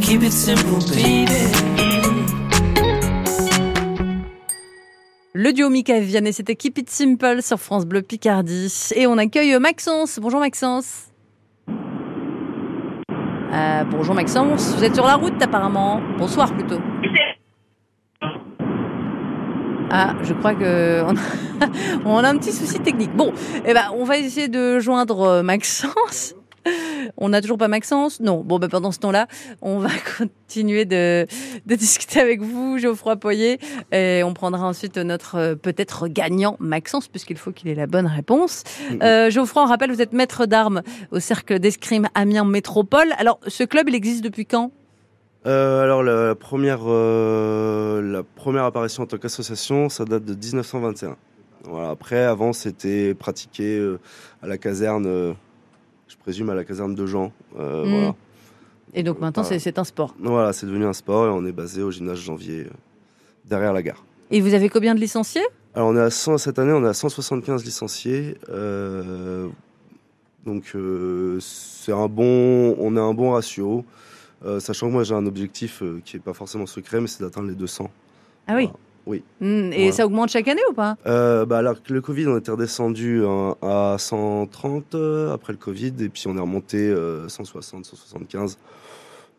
Keep 0.00 0.22
it 0.22 0.32
simple, 0.32 0.80
baby. 0.90 1.26
Le 5.32 5.52
duo 5.52 5.70
Mika 5.70 5.96
et 5.96 6.00
Vianney, 6.00 6.32
c'était 6.32 6.56
Keep 6.56 6.78
It 6.78 6.90
Simple 6.90 7.42
sur 7.42 7.58
France 7.58 7.86
Bleu 7.86 8.02
Picardie. 8.02 8.72
Et 8.94 9.06
on 9.06 9.16
accueille 9.16 9.58
Maxence. 9.58 10.18
Bonjour 10.20 10.40
Maxence. 10.40 11.06
Euh, 13.52 13.84
bonjour 13.84 14.14
Maxence, 14.14 14.74
vous 14.76 14.84
êtes 14.84 14.94
sur 14.94 15.06
la 15.06 15.16
route 15.16 15.40
apparemment. 15.42 16.00
Bonsoir 16.18 16.52
plutôt. 16.52 16.78
Ah, 19.92 20.14
je 20.22 20.32
crois 20.34 20.54
que 20.54 21.02
on 21.02 21.16
a, 21.16 21.66
on 22.04 22.24
a 22.24 22.28
un 22.28 22.38
petit 22.38 22.52
souci 22.52 22.78
technique. 22.78 23.12
Bon, 23.16 23.32
eh 23.66 23.74
ben, 23.74 23.90
on 23.96 24.04
va 24.04 24.18
essayer 24.18 24.46
de 24.46 24.78
joindre 24.78 25.20
euh, 25.22 25.42
Maxence. 25.42 26.34
On 27.16 27.30
n'a 27.30 27.40
toujours 27.40 27.58
pas 27.58 27.66
Maxence? 27.66 28.20
Non. 28.20 28.44
Bon, 28.44 28.60
ben, 28.60 28.68
pendant 28.68 28.92
ce 28.92 29.00
temps-là, 29.00 29.26
on 29.62 29.78
va 29.78 29.88
continuer 30.18 30.84
de, 30.84 31.26
de 31.66 31.74
discuter 31.74 32.20
avec 32.20 32.40
vous, 32.40 32.78
Geoffroy 32.78 33.16
Poyer. 33.16 33.58
Et 33.90 34.22
on 34.24 34.32
prendra 34.32 34.64
ensuite 34.64 34.96
notre 34.96 35.36
euh, 35.36 35.54
peut-être 35.56 36.06
gagnant 36.06 36.56
Maxence, 36.60 37.08
puisqu'il 37.08 37.36
faut 37.36 37.50
qu'il 37.50 37.68
ait 37.68 37.74
la 37.74 37.88
bonne 37.88 38.06
réponse. 38.06 38.62
Euh, 39.02 39.28
Geoffroy, 39.28 39.64
on 39.64 39.66
rappelle, 39.66 39.90
vous 39.90 40.02
êtes 40.02 40.12
maître 40.12 40.46
d'armes 40.46 40.82
au 41.10 41.18
Cercle 41.18 41.58
d'Escrime 41.58 42.08
Amiens 42.14 42.44
Métropole. 42.44 43.12
Alors, 43.18 43.40
ce 43.48 43.64
club, 43.64 43.88
il 43.88 43.96
existe 43.96 44.22
depuis 44.22 44.46
quand? 44.46 44.70
Euh, 45.46 45.82
alors 45.82 46.02
la, 46.02 46.34
première, 46.34 46.80
euh, 46.86 48.02
la 48.02 48.22
première 48.22 48.64
apparition 48.64 49.04
en 49.04 49.06
tant 49.06 49.16
qu'association, 49.16 49.88
ça 49.88 50.04
date 50.04 50.24
de 50.24 50.34
1921. 50.34 51.16
Voilà, 51.64 51.90
après, 51.90 52.22
avant, 52.24 52.52
c'était 52.52 53.14
pratiqué 53.14 53.78
euh, 53.78 53.98
à 54.42 54.46
la 54.46 54.58
caserne, 54.58 55.34
je 56.08 56.16
présume 56.22 56.50
à 56.50 56.54
la 56.54 56.64
caserne 56.64 56.94
de 56.94 57.06
Jean. 57.06 57.32
Mm. 57.54 57.58
Voilà, 57.58 58.14
Et 58.94 59.02
donc 59.02 59.20
maintenant, 59.20 59.42
Voilà. 59.42 59.58
c'est- 59.58 59.78
un 59.78 59.84
sport. 59.84 60.14
voilà 60.18 60.52
c'est 60.52 60.66
devenu 60.66 60.84
un 60.84 60.92
sport 60.92 61.26
et 61.26 61.30
on 61.30 61.46
est 61.46 61.52
basé 61.52 61.82
au 61.82 61.90
gymnase 61.90 62.18
Janvier, 62.18 62.66
derrière 63.46 63.72
la 63.72 63.82
gare. 63.82 64.04
Et 64.30 64.40
vous 64.40 64.52
avez 64.54 64.68
combien 64.68 64.94
de 64.94 65.00
licenciés? 65.00 65.46
Alors 65.74 65.88
on 65.88 65.96
est 65.96 66.00
à 66.00 66.10
100, 66.10 66.36
cette 66.38 66.58
année, 66.58 66.72
on 66.72 66.84
est 66.84 66.88
à 66.88 66.94
175 66.94 67.64
licenciés. 67.64 68.36
donc 70.44 70.74
c'est 71.40 71.92
un 71.92 72.08
bon, 72.08 72.74
on 72.78 72.96
a 72.96 73.00
un 73.00 73.14
bon 73.14 73.32
ratio. 73.32 73.84
Euh, 74.44 74.60
sachant 74.60 74.88
que 74.88 74.92
moi 74.92 75.04
j'ai 75.04 75.14
un 75.14 75.26
objectif 75.26 75.82
euh, 75.82 76.00
qui 76.04 76.16
est 76.16 76.20
pas 76.20 76.32
forcément 76.34 76.66
secret, 76.66 77.00
mais 77.00 77.06
c'est 77.06 77.22
d'atteindre 77.22 77.48
les 77.48 77.54
200. 77.54 77.90
Ah 78.48 78.54
oui. 78.56 78.68
oui. 79.06 79.22
Hmm, 79.40 79.72
et 79.72 79.76
Voilà. 79.76 79.92
ça 79.92 80.06
augmente 80.06 80.30
chaque 80.30 80.48
année 80.48 80.62
ou 80.70 80.72
pas? 80.72 80.96
Euh, 81.06 81.44
bah 81.46 81.58
alors 81.58 81.82
que 81.82 81.92
le 81.92 82.00
Covid, 82.00 82.26
on 82.28 82.38
était 82.38 82.50
redescendu 82.50 83.22
hein, 83.24 83.54
à 83.62 83.96
130 83.98 84.94
euh, 84.94 85.32
après 85.32 85.52
le 85.52 85.58
Covid, 85.58 85.92
et 86.00 86.08
puis 86.08 86.24
on 86.26 86.36
est 86.36 86.40
remonté 86.40 86.78
euh, 86.78 87.28
160, 87.28 87.84
175. 87.84 88.58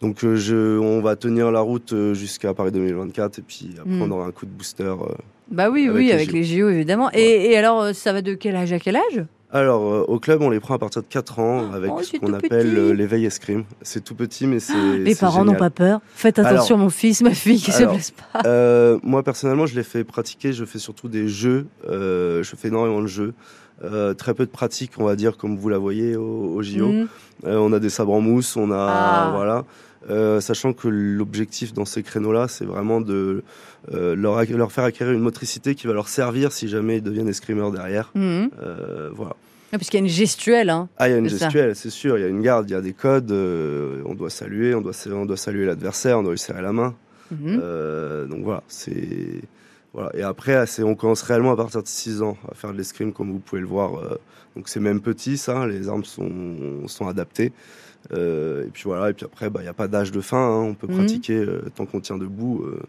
Donc 0.01 0.25
je, 0.25 0.79
on 0.79 0.99
va 1.01 1.15
tenir 1.15 1.51
la 1.51 1.59
route 1.59 1.93
jusqu'à 2.13 2.53
Paris 2.55 2.71
2024, 2.71 3.37
et 3.39 3.41
puis 3.43 3.75
après 3.79 3.91
Mm. 3.93 4.01
on 4.01 4.11
aura 4.11 4.25
un 4.25 4.31
coup 4.31 4.45
de 4.47 4.51
booster. 4.51 4.93
Bah 5.51 5.69
oui, 5.69 5.83
Avec 5.87 5.95
oui, 5.97 6.05
les 6.07 6.11
avec 6.13 6.29
JO. 6.29 6.33
les 6.35 6.43
JO 6.43 6.69
évidemment. 6.69 7.09
Et, 7.13 7.51
et 7.51 7.57
alors, 7.57 7.93
ça 7.93 8.11
va 8.13 8.21
de 8.21 8.33
quel 8.33 8.55
âge 8.55 8.71
à 8.73 8.79
quel 8.79 8.95
âge? 8.95 9.25
Alors 9.53 9.83
euh, 9.93 10.05
au 10.07 10.19
club, 10.19 10.41
on 10.41 10.49
les 10.49 10.59
prend 10.61 10.75
à 10.75 10.79
partir 10.79 11.01
de 11.01 11.07
4 11.07 11.39
ans 11.39 11.73
avec 11.73 11.91
Oh, 11.93 12.01
ce 12.01 12.17
qu'on 12.17 12.33
appelle 12.33 12.77
euh, 12.77 12.93
l'éveil 12.93 13.25
escrime. 13.25 13.65
C'est 13.81 14.03
tout 14.03 14.15
petit, 14.15 14.47
mais 14.47 14.59
c'est 14.59 14.97
Les 14.99 15.13
c'est 15.13 15.19
parents 15.21 15.43
n'ont 15.43 15.55
pas 15.55 15.69
peur. 15.69 15.99
Faites 16.13 16.39
attention, 16.39 16.75
Alors- 16.75 16.85
mon 16.85 16.89
fils, 16.89 17.21
ma 17.21 17.31
fille, 17.33 17.59
qui 17.61 17.71
se 17.71 17.83
blesse 17.83 18.11
pas. 18.11 18.41
Euh, 18.45 18.97
moi 19.03 19.23
personnellement, 19.23 19.65
je 19.65 19.75
l'ai 19.75 19.83
fait 19.83 20.03
pratiquer. 20.03 20.53
Je 20.53 20.63
fais 20.65 20.79
surtout 20.79 21.09
des 21.09 21.27
jeux. 21.27 21.67
Je 21.87 22.53
fais 22.57 22.69
énormément 22.69 23.01
de 23.01 23.07
jeux. 23.07 23.33
Très 24.17 24.33
peu 24.33 24.45
de 24.45 24.51
pratique, 24.51 24.91
on 24.97 25.03
va 25.05 25.15
dire, 25.15 25.37
comme 25.37 25.57
vous 25.57 25.67
la 25.69 25.77
voyez 25.79 26.15
au, 26.15 26.53
au 26.55 26.61
JO. 26.61 26.87
Euh, 27.45 27.57
on 27.57 27.73
a 27.73 27.79
des 27.79 27.89
sabres 27.89 28.13
en 28.13 28.21
mousse, 28.21 28.55
on 28.55 28.71
a 28.71 28.77
Ah. 28.77 29.31
voilà. 29.35 29.63
Euh, 30.09 30.41
sachant 30.41 30.73
que 30.73 30.87
l'objectif 30.87 31.73
dans 31.73 31.85
ces 31.85 32.01
créneaux-là, 32.01 32.47
c'est 32.47 32.65
vraiment 32.65 33.01
de 33.01 33.43
euh, 33.93 34.15
leur, 34.15 34.71
faire 34.71 34.83
acquérir 34.83 35.13
une 35.13 35.19
motricité 35.21 35.75
qui 35.75 35.85
va 35.85 35.93
leur 35.93 36.07
servir 36.07 36.51
si 36.51 36.67
jamais 36.67 36.97
ils 36.97 37.03
deviennent 37.03 37.27
escrimeurs 37.27 37.71
derrière. 37.71 38.11
Euh, 38.15 39.09
voilà. 39.13 39.35
Ah, 39.73 39.77
Parce 39.77 39.89
qu'il 39.89 39.99
y 39.99 40.03
a 40.03 40.05
une 40.05 40.11
gestuelle. 40.11 40.69
Hein. 40.71 40.89
Ah, 40.97 41.07
il 41.07 41.11
y 41.11 41.15
a 41.15 41.17
une 41.19 41.29
gestuelle, 41.29 41.75
c'est 41.75 41.91
sûr. 41.91 42.17
Il 42.17 42.21
y 42.21 42.23
a 42.23 42.27
une 42.27 42.41
garde, 42.41 42.67
il 42.69 42.73
y 42.73 42.75
a 42.75 42.81
des 42.81 42.93
codes. 42.93 43.31
on 43.31 44.13
doit 44.15 44.29
saluer, 44.31 44.73
on 44.75 44.81
doit, 44.81 44.93
sa- 44.93 45.11
on 45.11 45.25
doit 45.25 45.37
saluer 45.37 45.65
l'adversaire, 45.65 46.17
on 46.19 46.23
doit 46.23 46.31
lui 46.33 46.39
serrer 46.39 46.61
la 46.63 46.73
main. 46.73 46.95
Mhm. 47.31 48.27
Donc 48.27 48.43
voilà, 48.43 48.63
c'est 48.67 49.41
voilà. 49.93 50.09
Et 50.15 50.23
après, 50.23 50.65
c'est 50.65 50.83
on 50.83 50.95
commence 50.95 51.21
réellement 51.21 51.51
à 51.51 51.55
partir 51.57 51.83
de 51.83 51.87
6 51.87 52.21
ans 52.21 52.37
à 52.51 52.55
faire 52.55 52.73
de 52.73 52.77
l'escrime, 52.77 53.13
comme 53.13 53.31
vous 53.31 53.39
pouvez 53.39 53.61
le 53.61 53.67
voir. 53.67 53.91
donc 54.55 54.67
c'est 54.67 54.79
même 54.81 54.99
petit, 54.99 55.37
ça. 55.37 55.65
Les 55.67 55.87
armes 55.87 56.03
sont 56.05 56.29
sont 56.87 57.07
adaptées. 57.07 57.53
Euh, 58.13 58.65
et 58.65 58.69
puis 58.69 58.83
voilà. 58.85 59.09
Et 59.09 59.13
puis 59.13 59.25
après, 59.25 59.49
bah, 59.49 59.59
il 59.61 59.63
n'y 59.63 59.69
a 59.69 59.73
pas 59.73 59.87
d'âge 59.87 60.11
de 60.11 60.21
fin. 60.21 60.37
hein, 60.37 60.61
on 60.61 60.73
peut 60.73 60.87
Mhm. 60.87 60.95
pratiquer 60.97 61.37
euh, 61.37 61.61
tant 61.75 61.85
qu'on 61.85 61.99
tient 61.99 62.17
debout. 62.17 62.63
euh, 62.65 62.79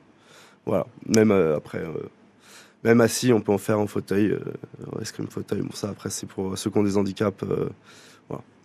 voilà. 0.66 0.87
Même 1.07 1.31
après. 1.31 1.83
même 2.85 3.00
assis, 3.00 3.33
on 3.33 3.40
peut 3.40 3.52
en 3.52 3.59
faire 3.59 3.78
en 3.78 3.87
fauteuil, 3.87 4.31
euh, 4.31 4.40
escrime 5.00 5.28
fauteuil. 5.28 5.61
Bon, 5.61 5.73
ça, 5.73 5.88
après, 5.90 6.11
c'est 6.11 6.26
pour 6.26 6.57
ceux 6.59 6.71
qui 6.71 6.78
ont 6.78 6.83
des 6.83 6.97
handicaps. 6.97 7.42
euh, 7.45 7.69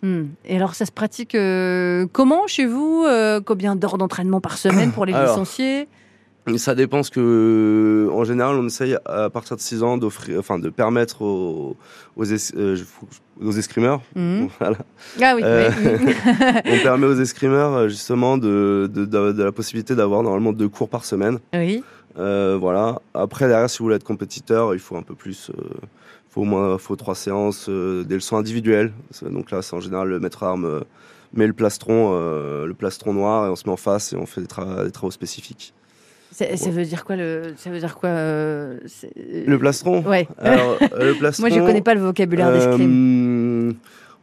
Hmm. 0.04 0.26
Et 0.46 0.56
alors, 0.56 0.76
ça 0.76 0.86
se 0.86 0.92
pratique 0.92 1.34
euh, 1.34 2.06
comment 2.14 2.46
chez 2.46 2.68
vous 2.68 3.04
Combien 3.46 3.76
d'heures 3.76 3.98
d'entraînement 3.98 4.40
par 4.40 4.60
semaine 4.60 4.92
pour 4.92 5.06
les 5.08 5.14
Alors, 5.14 5.30
licenciés? 5.32 5.88
Ça 6.56 6.76
dépend 6.76 6.98
parce 7.00 7.10
que, 7.10 8.08
en 8.12 8.24
général, 8.24 8.56
on 8.56 8.66
essaye 8.68 8.96
à 9.06 9.30
partir 9.30 9.58
de 9.58 9.62
6 9.62 9.84
ans 9.84 9.98
d'offrir, 9.98 10.40
enfin, 10.40 10.60
de 10.60 10.70
permettre 10.70 11.22
aux, 11.22 11.76
aux, 12.16 12.24
es- 12.24 12.56
euh, 12.56 12.78
aux 13.42 13.52
escrimeurs, 13.52 14.02
Mhm. 14.16 14.48
voilà. 14.60 14.78
Ah 15.22 15.34
oui, 15.36 15.42
Euh, 15.44 15.70
oui. 15.78 16.14
on 16.66 16.78
permet 16.84 17.06
aux 17.08 17.20
escrimeurs 17.20 17.74
euh, 17.74 17.88
justement 17.90 18.38
de, 18.38 18.90
de, 18.94 19.04
de- 19.06 19.32
de 19.34 19.44
la 19.44 19.52
possibilité 19.52 19.94
d'avoir 19.96 20.24
normalement 20.24 20.54
deux 20.54 20.70
cours 20.70 20.90
par 20.90 21.04
semaine. 21.06 21.40
oui. 21.54 21.84
Euh, 22.20 22.58
voilà. 22.60 23.00
Après, 23.14 23.48
derrière, 23.48 23.70
si 23.70 23.78
vous 23.78 23.86
voulez 23.86 23.98
être 23.98 24.04
compétiteur, 24.04 24.74
il 24.74 24.80
faut 24.80 24.96
un 24.98 25.04
peu 25.04 25.14
plus. 25.14 25.52
euh, 25.52 25.62
faut 26.32 26.42
au 26.42 26.46
moins 26.46 26.78
faut 26.80 26.96
trois 26.96 27.14
séances, 27.14 27.68
euh, 27.70 28.04
des 28.04 28.16
leçons 28.16 28.38
individuelles. 28.38 28.92
Donc 29.22 29.52
là, 29.52 29.62
c'est 29.62 29.76
en 29.76 29.80
général 29.82 30.08
le 30.08 30.20
maître 30.20 30.42
arme 30.44 30.82
met 31.34 31.46
le 31.46 31.54
plastron, 31.54 32.12
euh, 32.16 32.66
le 32.66 32.74
plastron 32.74 33.14
noir, 33.14 33.46
et 33.46 33.50
on 33.50 33.56
se 33.56 33.66
met 33.68 33.72
en 33.74 33.78
face 33.78 34.14
et 34.14 34.16
on 34.16 34.26
fait 34.26 34.42
des, 34.42 34.48
tra- 34.48 34.84
des 34.86 34.90
travaux 34.92 35.12
spécifiques. 35.12 35.74
Ça, 36.38 36.56
ça 36.56 36.70
veut 36.70 36.84
dire 36.86 37.04
quoi 37.04 37.16
le 37.16 37.54
Ça 37.58 37.72
veut 37.72 37.80
dire 37.80 37.96
quoi 37.96 38.10
euh, 38.10 38.78
c'est- 38.86 39.12
Le 39.48 39.58
plastron. 39.58 40.04
Ouais. 40.04 40.28
Alors, 40.38 40.78
euh, 40.94 41.14
le 41.14 41.14
plastron. 41.16 41.48
Moi, 41.48 41.58
je 41.58 41.60
connais 41.66 41.82
pas 41.82 41.96
le 41.96 42.02
vocabulaire 42.02 42.52
d'escrime. 42.54 43.70
Euh, 43.70 43.74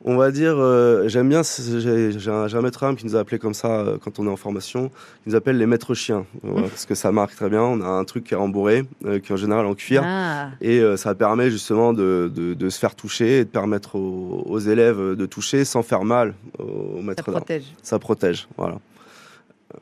on 0.04 0.16
va 0.16 0.30
dire, 0.30 0.54
euh, 0.58 1.08
j'aime 1.08 1.28
bien, 1.30 1.40
j'ai 1.42 2.30
un, 2.30 2.60
maître 2.62 2.84
arme 2.84 2.94
qui 2.94 3.04
nous 3.06 3.16
a 3.16 3.20
appelé 3.20 3.38
comme 3.40 3.54
ça 3.54 3.68
euh, 3.80 3.96
quand 4.00 4.18
on 4.20 4.26
est 4.26 4.30
en 4.30 4.36
formation, 4.36 4.90
qui 4.90 5.30
nous 5.30 5.34
appelle 5.34 5.56
les 5.58 5.66
maîtres 5.66 5.94
chiens, 5.94 6.24
Voilà, 6.44 6.68
parce 6.68 6.84
que 6.86 6.94
ça 6.94 7.10
marque 7.10 7.34
très 7.34 7.48
bien. 7.48 7.62
On 7.62 7.80
a 7.80 7.86
un 7.86 8.04
truc 8.04 8.22
qui 8.24 8.34
est 8.34 8.36
rembourré, 8.36 8.84
euh, 9.06 9.18
qui 9.18 9.30
est 9.32 9.34
en 9.34 9.38
général 9.38 9.66
en 9.66 9.74
cuir, 9.74 10.02
Ah. 10.04 10.50
et 10.60 10.78
euh, 10.80 10.96
ça 10.98 11.14
permet 11.16 11.50
justement 11.50 11.92
de, 11.94 12.30
de- 12.32 12.54
de 12.54 12.68
se 12.68 12.78
faire 12.78 12.94
toucher 12.94 13.38
et 13.38 13.44
de 13.44 13.48
permettre 13.50 13.96
aux, 13.96 14.44
aux 14.46 14.58
élèves 14.60 15.16
de 15.16 15.26
toucher 15.26 15.64
sans 15.64 15.82
faire 15.82 16.04
mal 16.04 16.34
au, 16.60 16.96
Ça 16.98 17.02
maître 17.02 17.24
d'arme. 17.24 17.36
protège. 17.38 17.64
Ça 17.82 17.98
protège, 17.98 18.46
voilà. 18.58 18.76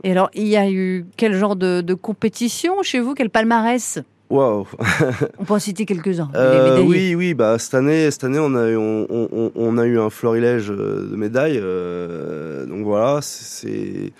Et 0.04 0.10
alors, 0.12 0.30
il 0.34 0.46
y 0.48 0.56
a 0.56 0.70
eu 0.70 1.06
quel 1.16 1.34
genre 1.34 1.56
de, 1.56 1.80
de 1.80 1.94
compétition 1.94 2.82
chez 2.82 3.00
vous 3.00 3.14
Quel 3.14 3.30
palmarès? 3.30 3.98
Waouh. 4.30 4.66
On 5.38 5.44
peut 5.44 5.54
en 5.54 5.58
citer 5.58 5.84
quelques-uns. 5.84 6.30
Euh, 6.34 6.80
oui, 6.82 7.14
oui, 7.14 7.34
bah 7.34 7.58
cette 7.58 7.74
année, 7.74 8.10
cette 8.10 8.24
année, 8.24 8.38
on 8.38 8.54
a 8.54 8.68
eu, 8.70 8.76
on, 8.76 9.06
on- 9.10 9.52
on 9.54 9.76
a 9.76 9.84
eu 9.84 9.98
un 10.00 10.08
florilège 10.08 10.70
euh, 10.70 11.06
de 11.10 11.16
médailles. 11.16 11.60
euh, 11.62 12.64
donc 12.64 12.82
voilà, 12.84 13.18
c'est, 13.20 14.12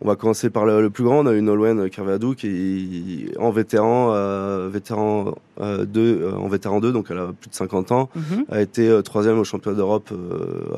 on 0.00 0.06
va 0.06 0.14
commencer 0.14 0.50
par 0.50 0.66
le, 0.66 0.80
le 0.80 0.90
plus 0.90 1.02
grand. 1.02 1.18
On 1.18 1.26
a 1.26 1.32
eu 1.32 1.42
Nolwenn 1.42 1.90
Kervadou 1.90 2.34
qui 2.36 3.28
en 3.40 3.50
vétéran, 3.50 4.12
euh, 4.14 4.68
vétéran 4.72 5.34
2, 5.60 6.30
en 6.38 6.46
vétéran 6.46 6.78
2, 6.78 6.92
donc 6.92 7.06
elle 7.10 7.18
a 7.18 7.32
plus 7.40 7.50
de 7.50 7.54
50 7.56 7.90
ans, 7.90 8.08
Mhm. 8.14 8.44
a 8.50 8.60
été 8.60 9.00
troisième 9.02 9.38
au 9.40 9.44
championnat 9.44 9.76
d'Europe 9.78 10.10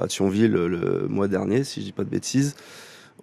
à 0.00 0.07
Thionville 0.07 0.52
le, 0.52 0.67
le 0.69 1.07
mois 1.11 1.28
dernier, 1.28 1.62
si 1.64 1.81
je 1.81 1.87
dis 1.87 1.93
pas 1.93 2.05
de 2.05 2.11
bêtises. 2.11 2.57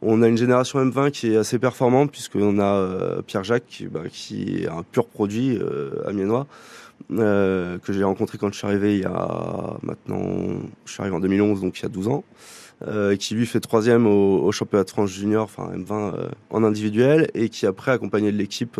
On 0.02 0.22
a 0.22 0.28
une 0.28 0.38
génération 0.38 0.84
M20 0.84 1.12
qui 1.12 1.34
est 1.34 1.38
assez 1.38 1.58
performante 1.58 2.12
puisqu'on 2.12 2.60
a 2.60 2.75
euh, 2.75 3.22
Pierre 3.22 3.44
Jacques 3.44 3.66
qui, 3.68 3.88
bah, 3.88 4.02
qui 4.12 4.64
est 4.64 4.68
un 4.68 4.84
pur 4.84 5.08
produit 5.08 5.58
euh, 5.58 6.08
amiénois 6.08 6.48
euh, 7.12 7.78
que 7.80 7.94
j'ai 7.94 8.04
rencontré 8.04 8.38
quand 8.38 8.52
je 8.52 8.58
suis 8.58 8.66
arrivé 8.66 8.96
il 8.96 9.02
y 9.02 9.06
a 9.06 9.78
maintenant, 9.84 10.24
je 10.86 10.92
suis 10.92 11.02
arrivé 11.02 11.16
en 11.16 11.20
2011 11.20 11.62
donc 11.62 11.78
il 11.80 11.84
y 11.84 11.86
a 11.86 11.90
12 11.90 12.08
ans, 12.08 12.24
euh, 12.88 13.16
qui 13.16 13.36
lui 13.36 13.46
fait 13.46 13.60
troisième 13.60 14.08
au, 14.08 14.40
au 14.44 14.52
championnat 14.52 14.86
de 14.86 14.90
France 14.90 15.12
junior, 15.12 15.44
enfin 15.44 15.70
M20 15.75 15.92
euh, 15.92 16.30
en 16.50 16.64
individuel, 16.64 17.30
et 17.36 17.50
qui 17.50 17.68
après 17.68 17.92
accompagné 17.92 18.32
de 18.32 18.38
l'équipe 18.38 18.80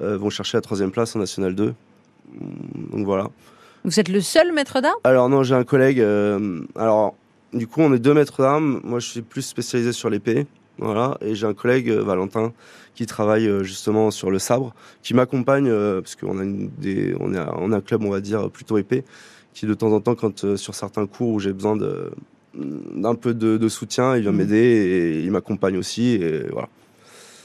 vont 0.00 0.30
chercher 0.30 0.56
la 0.56 0.62
troisième 0.62 0.90
place 0.92 1.14
en 1.14 1.18
National 1.18 1.54
2. 1.54 1.74
Donc 2.92 3.04
voilà. 3.04 3.28
Vous 3.84 4.00
êtes 4.00 4.08
le 4.08 4.20
seul 4.20 4.52
maître 4.52 4.80
d'armes? 4.80 4.96
Alors 5.04 5.28
non, 5.28 5.42
j'ai 5.42 5.54
un 5.54 5.64
collègue. 5.64 6.00
alors 6.74 7.14
du 7.56 7.66
coup, 7.66 7.80
on 7.80 7.92
est 7.92 7.98
deux 7.98 8.14
maîtres 8.14 8.42
d'armes. 8.42 8.80
Moi, 8.84 8.98
je 9.00 9.08
suis 9.08 9.22
plus 9.22 9.42
spécialisé 9.42 9.92
sur 9.92 10.10
l'épée. 10.10 10.46
Voilà, 10.78 11.16
et 11.22 11.34
j'ai 11.34 11.46
un 11.46 11.54
collègue 11.54 11.88
euh, 11.88 12.02
Valentin 12.02 12.52
qui 12.94 13.06
travaille 13.06 13.46
euh, 13.48 13.62
justement 13.64 14.10
sur 14.10 14.30
le 14.30 14.38
sabre, 14.38 14.74
qui 15.02 15.14
m'accompagne 15.14 15.68
euh, 15.70 16.02
parce 16.02 16.16
qu'on 16.16 16.38
a 16.38 16.42
une 16.42 16.68
des, 16.78 17.14
on 17.18 17.32
est, 17.32 17.38
on 17.56 17.72
a 17.72 17.76
un 17.78 17.80
club, 17.80 18.04
on 18.04 18.10
va 18.10 18.20
dire 18.20 18.50
plutôt 18.50 18.76
épais, 18.76 19.02
qui 19.54 19.64
de 19.64 19.72
temps 19.72 19.90
en 19.92 20.00
temps, 20.00 20.14
quand 20.14 20.54
sur 20.56 20.74
certains 20.74 21.06
cours 21.06 21.30
où 21.30 21.40
j'ai 21.40 21.54
besoin 21.54 21.76
de 21.76 22.10
d'un 22.94 23.14
peu 23.14 23.32
de, 23.34 23.56
de 23.56 23.68
soutien, 23.68 24.16
il 24.16 24.22
vient 24.22 24.32
Mhm. 24.32 24.38
m'aider 24.38 24.56
et 24.56 25.20
il 25.20 25.30
m'accompagne 25.30 25.78
aussi. 25.78 26.12
Et 26.14 26.42
voilà. 26.52 26.68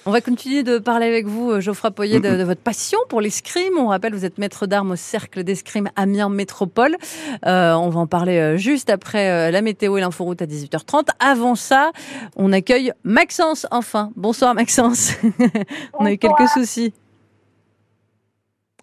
On 0.05 0.11
va 0.11 0.19
continuer 0.21 0.63
de 0.63 0.79
parler 0.79 1.05
avec 1.05 1.27
vous, 1.27 1.51
euh, 1.51 1.59
Geoffroy 1.59 1.91
Poyer, 1.91 2.19
de, 2.19 2.35
de 2.35 2.43
votre 2.43 2.61
passion 2.61 2.97
pour 3.07 3.21
l'escrime. 3.21 3.77
On 3.77 3.87
rappelle, 3.87 4.13
vous 4.13 4.25
êtes 4.25 4.39
maître 4.39 4.65
d'armes 4.65 4.91
au 4.91 4.95
Cercle 4.95 5.43
d'escrime 5.43 5.89
Amiens 5.95 6.29
Métropole. 6.29 6.97
Euh, 7.45 7.73
on 7.73 7.89
va 7.89 7.99
en 7.99 8.07
parler 8.07 8.37
euh, 8.37 8.57
juste 8.57 8.89
après 8.89 9.51
la 9.51 9.61
météo 9.61 9.97
et 9.97 10.01
l'inforoute 10.01 10.41
à 10.41 10.45
18h30. 10.45 11.09
Avant 11.19 11.53
ça, 11.53 11.91
on 12.35 12.51
accueille 12.51 12.93
Maxence, 13.03 13.67
enfin. 13.69 14.11
Bonsoir 14.15 14.55
Maxence. 14.55 15.11
on 15.93 16.05
a 16.05 16.11
eu 16.11 16.17
quelques 16.17 16.47
soucis. 16.49 16.93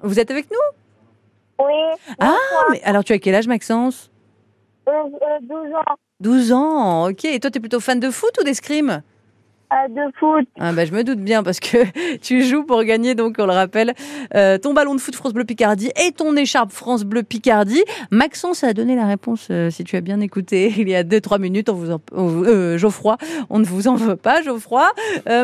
Vous 0.02 0.20
êtes 0.20 0.30
avec 0.30 0.48
nous? 0.50 1.66
Oui. 1.66 1.98
Ah, 2.20 2.36
mais 2.70 2.80
alors 2.84 3.02
tu 3.02 3.12
as 3.12 3.18
quel 3.18 3.34
âge 3.34 3.48
Maxence? 3.48 4.10
Euh, 4.88 4.92
euh, 4.92 5.38
12 5.42 5.74
ans 5.74 5.96
12 6.20 6.52
ans, 6.52 7.08
ok. 7.08 7.24
Et 7.24 7.40
toi, 7.40 7.50
tu 7.50 7.58
es 7.58 7.60
plutôt 7.60 7.80
fan 7.80 7.98
de 7.98 8.10
foot 8.10 8.30
ou 8.40 8.44
d'escrime? 8.44 9.02
De 9.88 10.12
foot. 10.18 10.48
Ah 10.58 10.72
bah, 10.72 10.84
je 10.84 10.92
me 10.92 11.04
doute 11.04 11.20
bien 11.20 11.42
parce 11.42 11.60
que 11.60 11.78
tu 12.22 12.42
joues 12.44 12.64
pour 12.64 12.82
gagner, 12.84 13.14
donc 13.14 13.36
on 13.38 13.46
le 13.46 13.52
rappelle, 13.52 13.94
euh, 14.34 14.58
ton 14.58 14.74
ballon 14.74 14.94
de 14.94 15.00
foot 15.00 15.14
France 15.14 15.32
Bleu 15.32 15.44
Picardie 15.44 15.90
et 16.04 16.12
ton 16.12 16.36
écharpe 16.36 16.72
France 16.72 17.04
Bleu 17.04 17.22
Picardie. 17.22 17.82
Maxence 18.10 18.64
a 18.64 18.72
donné 18.72 18.96
la 18.96 19.06
réponse, 19.06 19.48
euh, 19.50 19.70
si 19.70 19.84
tu 19.84 19.96
as 19.96 20.00
bien 20.00 20.20
écouté, 20.20 20.72
il 20.78 20.88
y 20.88 20.94
a 20.94 21.04
2-3 21.04 21.40
minutes. 21.40 21.68
On 21.68 21.74
vous 21.74 21.90
en, 21.90 22.00
on 22.12 22.44
euh, 22.44 22.78
Geoffroy, 22.78 23.16
on 23.50 23.58
ne 23.58 23.64
vous 23.64 23.88
en 23.88 23.94
veut 23.94 24.16
pas, 24.16 24.42
Geoffroy. 24.42 24.88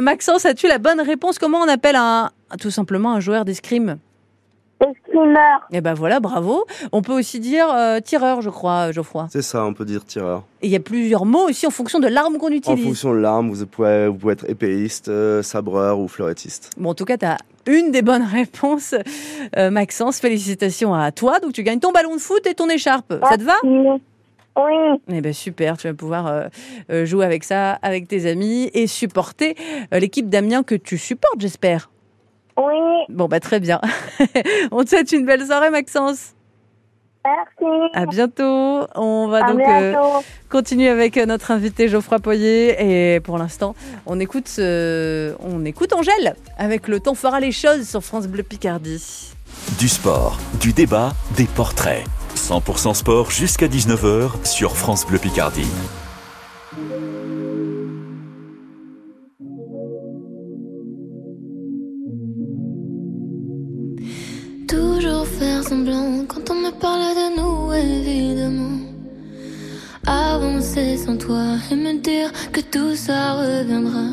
Maxence, 0.03 0.45
as-tu 0.45 0.67
la 0.67 0.79
bonne 0.79 1.01
réponse? 1.01 1.39
Comment 1.39 1.59
on 1.59 1.69
appelle 1.69 1.97
un, 1.97 2.31
tout 2.61 2.71
simplement 2.71 3.13
un 3.13 3.21
joueur 3.21 3.45
d'escrime? 3.45 3.99
Escrimeur. 4.91 5.61
Eh 5.73 5.81
ben 5.81 5.95
voilà, 5.95 6.21
bravo. 6.21 6.65
On 6.93 7.03
peut 7.03 7.13
aussi 7.13 7.41
dire 7.41 7.67
euh, 7.73 8.01
tireur, 8.01 8.41
je 8.43 8.51
crois, 8.51 8.93
Geoffroy. 8.93 9.27
C'est 9.31 9.43
ça, 9.43 9.65
on 9.65 9.73
peut 9.75 9.85
dire 9.85 10.05
tireur. 10.05 10.43
Et 10.63 10.67
il 10.67 10.73
y 10.73 10.77
a 10.77 10.81
plusieurs 10.81 11.25
mots 11.25 11.49
aussi 11.49 11.67
en 11.67 11.71
fonction 11.71 11.99
de 12.01 12.09
l'arme 12.09 12.39
qu'on 12.39 12.49
En 12.49 12.51
utilise. 12.51 12.85
fonction 12.85 13.13
de 13.13 13.19
l'arme, 13.19 13.51
vous 13.51 13.67
pouvez, 13.67 14.09
vous 14.09 14.15
pouvez 14.15 14.33
être 14.35 14.49
épéiste, 14.49 15.09
euh, 15.09 15.43
sabreur 15.43 15.99
ou 15.99 16.09
fleurettiste. 16.09 16.71
Bon, 16.77 16.91
en 16.91 16.95
tout 16.95 17.05
cas, 17.05 17.17
tu 17.17 17.27
as 17.27 17.39
une 17.67 17.91
des 17.91 18.03
bonnes 18.03 18.23
réponses, 18.31 18.95
euh, 19.57 19.71
Maxence. 19.71 20.21
Félicitations 20.21 20.95
à 20.95 21.13
toi. 21.13 21.41
Donc, 21.41 21.53
tu 21.53 21.63
gagnes 21.63 21.81
ton 21.81 21.93
ballon 21.93 22.15
de 22.15 22.21
foot 22.21 22.47
et 22.47 22.55
ton 22.55 22.69
écharpe. 22.69 23.15
Ça 23.29 23.37
te 23.39 23.43
va? 23.43 23.55
Oui. 24.57 25.01
Eh 25.09 25.21
ben 25.21 25.33
super, 25.33 25.77
tu 25.77 25.89
vas 25.89 25.95
pouvoir 25.95 26.29
euh, 26.29 26.45
euh, 26.91 27.05
jouer 27.05 27.25
avec 27.27 27.43
ça, 27.43 27.73
avec 27.83 28.07
tes 28.07 28.31
amis 28.31 28.71
et 28.73 28.87
supporter 28.87 29.57
euh, 29.93 29.99
l'équipe 29.99 30.29
d'Amiens 30.29 30.63
que 30.63 30.77
tu 30.77 30.97
supportes, 30.97 31.41
j'espère. 31.41 31.91
Oui, 32.57 33.05
Bon, 33.09 33.27
bah 33.27 33.41
très 33.41 33.61
bien. 33.61 33.81
On 34.71 34.85
te 34.85 34.91
souhaite 34.91 35.13
une 35.13 35.27
belle 35.27 35.45
soirée, 35.45 35.71
Maxence. 35.71 36.35
merci. 37.25 37.91
À 37.95 38.07
bientôt. 38.07 38.87
On 38.95 39.29
va 39.29 39.45
À 39.45 39.53
donc 39.53 39.61
euh, 39.61 39.95
continuer 40.51 40.89
avec 40.89 41.17
euh, 41.17 41.27
notre 41.27 41.51
invité 41.51 41.89
Geoffroy 41.89 42.19
Poyer. 42.21 43.15
Et 43.15 43.21
pour 43.21 43.39
l'instant, 43.39 43.75
on 44.07 44.21
écoute, 44.21 44.51
euh, 44.59 45.35
on 45.41 45.65
écoute 45.65 45.93
Angèle 45.93 46.37
avec 46.59 46.87
le 46.89 47.01
temps 47.01 47.15
fera 47.15 47.41
les 47.41 47.53
choses 47.53 47.89
sur 47.89 48.03
France 48.03 48.27
Bleu 48.29 48.43
Picardie. 48.43 49.33
Du 49.79 49.89
sport, 49.89 50.39
du 50.61 50.73
débat, 50.73 51.13
des 51.37 51.47
portraits. 51.47 52.05
100% 52.37 52.95
sport 52.95 53.31
jusqu'à 53.31 53.67
19h 53.69 54.45
sur 54.45 54.77
France 54.77 55.07
Bleu 55.07 55.19
Picardie. 55.19 55.67
Sans 71.05 71.17
toi 71.19 71.45
et 71.71 71.75
me 71.75 71.93
dire 71.99 72.31
que 72.53 72.61
tout 72.61 72.95
ça 72.95 73.35
reviendra. 73.35 74.07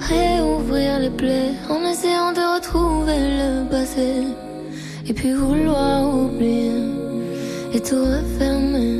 Réouvrir 0.00 0.98
les 0.98 1.10
plaies 1.10 1.54
en 1.70 1.80
essayant 1.90 2.32
de 2.32 2.44
retrouver 2.56 3.20
le 3.40 3.68
passé. 3.70 4.08
Et 5.08 5.14
puis 5.14 5.32
vouloir 5.32 6.14
oublier 6.14 6.82
et 7.72 7.80
tout 7.80 8.04
refermer. 8.04 8.98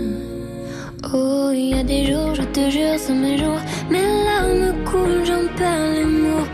Oh, 1.12 1.50
il 1.52 1.68
y 1.74 1.78
a 1.78 1.82
des 1.82 2.06
jours, 2.06 2.34
je 2.34 2.42
te 2.56 2.70
jure, 2.70 2.96
c'est 2.96 3.18
mes 3.24 3.36
jours. 3.36 3.60
Mes 3.90 4.06
larmes 4.26 4.72
coulent, 4.84 5.26
j'en 5.26 5.46
perds 5.58 5.90
les 5.96 6.04
mots. 6.04 6.46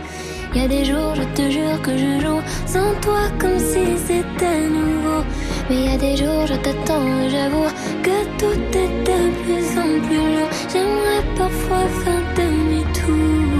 Il 0.53 0.61
y 0.61 0.65
a 0.65 0.67
des 0.67 0.83
jours, 0.83 1.13
je 1.15 1.25
te 1.37 1.49
jure 1.49 1.81
que 1.81 1.95
je 1.97 2.19
joue 2.23 2.41
sans 2.65 2.91
toi 3.01 3.21
comme 3.39 3.59
si 3.59 3.85
c'était 4.07 4.67
nouveau. 4.67 5.21
Mais 5.69 5.75
il 5.75 5.85
y 5.85 5.93
a 5.93 5.97
des 5.97 6.17
jours, 6.17 6.47
je 6.47 6.55
t'attends 6.55 7.21
et 7.21 7.29
j'avoue 7.29 7.69
que 8.01 8.17
tout 8.39 8.59
est 8.77 8.93
de 9.07 9.19
plus 9.43 9.77
en 9.77 10.07
plus 10.07 10.17
lourd. 10.17 10.49
J'aimerais 10.71 11.23
parfois 11.37 11.87
faire 12.01 12.23
demi-tour. 12.35 13.58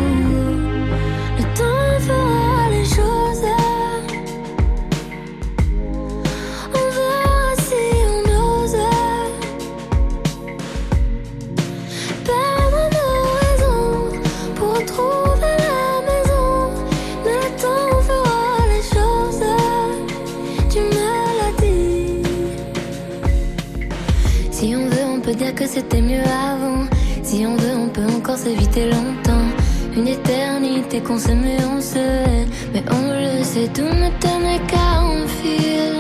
Que 25.59 25.67
c'était 25.67 26.01
mieux 26.01 26.23
avant. 26.23 26.85
Si 27.21 27.45
on 27.45 27.57
veut, 27.57 27.75
on 27.75 27.89
peut 27.89 28.09
encore 28.15 28.37
s'éviter 28.37 28.85
longtemps. 28.85 29.49
Une 29.93 30.07
éternité 30.07 31.01
qu'on 31.01 31.17
s'aime 31.17 31.43
et 31.43 31.61
on 31.75 31.81
se 31.81 31.97
hait. 31.97 32.47
Mais 32.73 32.83
on 32.89 33.03
le 33.11 33.43
sait, 33.43 33.67
tout 33.73 33.81
ne 34.03 34.09
tenait 34.23 34.61
qu'à 34.69 34.89
un 35.01 35.27
fil. 35.27 35.95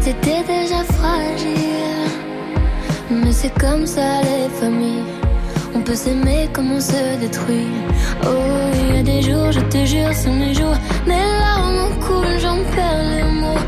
C'était 0.00 0.42
déjà 0.54 0.82
fragile. 0.98 2.08
Mais 3.10 3.30
c'est 3.30 3.56
comme 3.60 3.86
ça 3.86 4.22
les 4.22 4.48
familles. 4.60 5.04
On 5.76 5.80
peut 5.82 5.94
s'aimer 5.94 6.48
comme 6.52 6.72
on 6.72 6.80
se 6.80 7.00
détruit. 7.20 7.70
Oh, 8.24 8.28
il 8.74 8.96
y 8.96 8.98
a 8.98 9.02
des 9.04 9.22
jours, 9.22 9.52
je 9.52 9.60
te 9.60 9.84
jure, 9.84 10.12
c'est 10.12 10.30
mes 10.30 10.52
jours. 10.52 10.76
Mes 11.06 11.26
larmes 11.42 11.94
coulent, 12.04 12.40
j'en 12.40 12.58
perds 12.74 13.04
les 13.14 13.30
mots. 13.40 13.64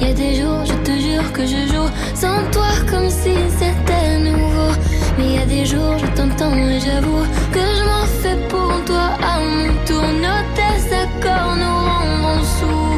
Y 0.00 0.06
a 0.06 0.12
des 0.14 0.34
jours, 0.36 0.64
je 0.64 0.72
te 0.82 0.92
jure 0.98 1.32
que 1.32 1.46
je 1.46 1.66
joue 1.72 1.90
sans 2.14 2.40
toi 2.50 2.70
comme 2.88 3.10
si 3.10 3.34
c'était 3.58 4.18
nouveau. 4.18 4.72
Mais 5.18 5.34
y 5.34 5.38
a 5.38 5.46
des 5.46 5.66
jours, 5.66 5.98
je 5.98 6.06
t'entends 6.16 6.54
et 6.56 6.80
j'avoue 6.80 7.24
que 7.52 7.60
je 7.60 7.84
m'en 7.84 8.06
fais 8.22 8.38
pour 8.48 8.84
toi 8.86 9.10
à 9.22 9.40
mon 9.40 9.68
tour. 9.84 10.02
Nos 10.24 10.42
désaccords 10.56 11.56
nous 11.56 11.78
rendront 11.88 12.44
sourds. 12.58 12.89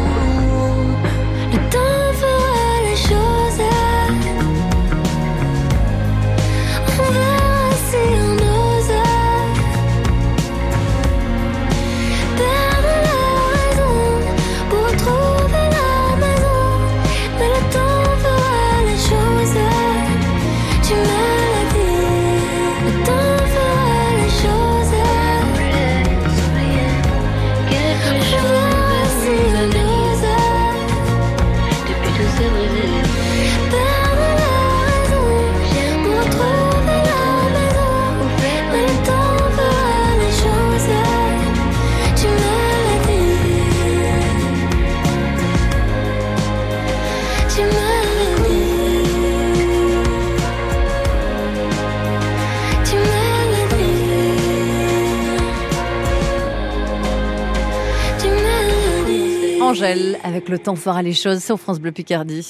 Avec 60.32 60.48
le 60.48 60.58
temps 60.58 60.76
fera 60.76 61.02
les 61.02 61.12
choses 61.12 61.44
sur 61.44 61.60
France 61.60 61.78
Bleu 61.78 61.92
Picardie. 61.92 62.46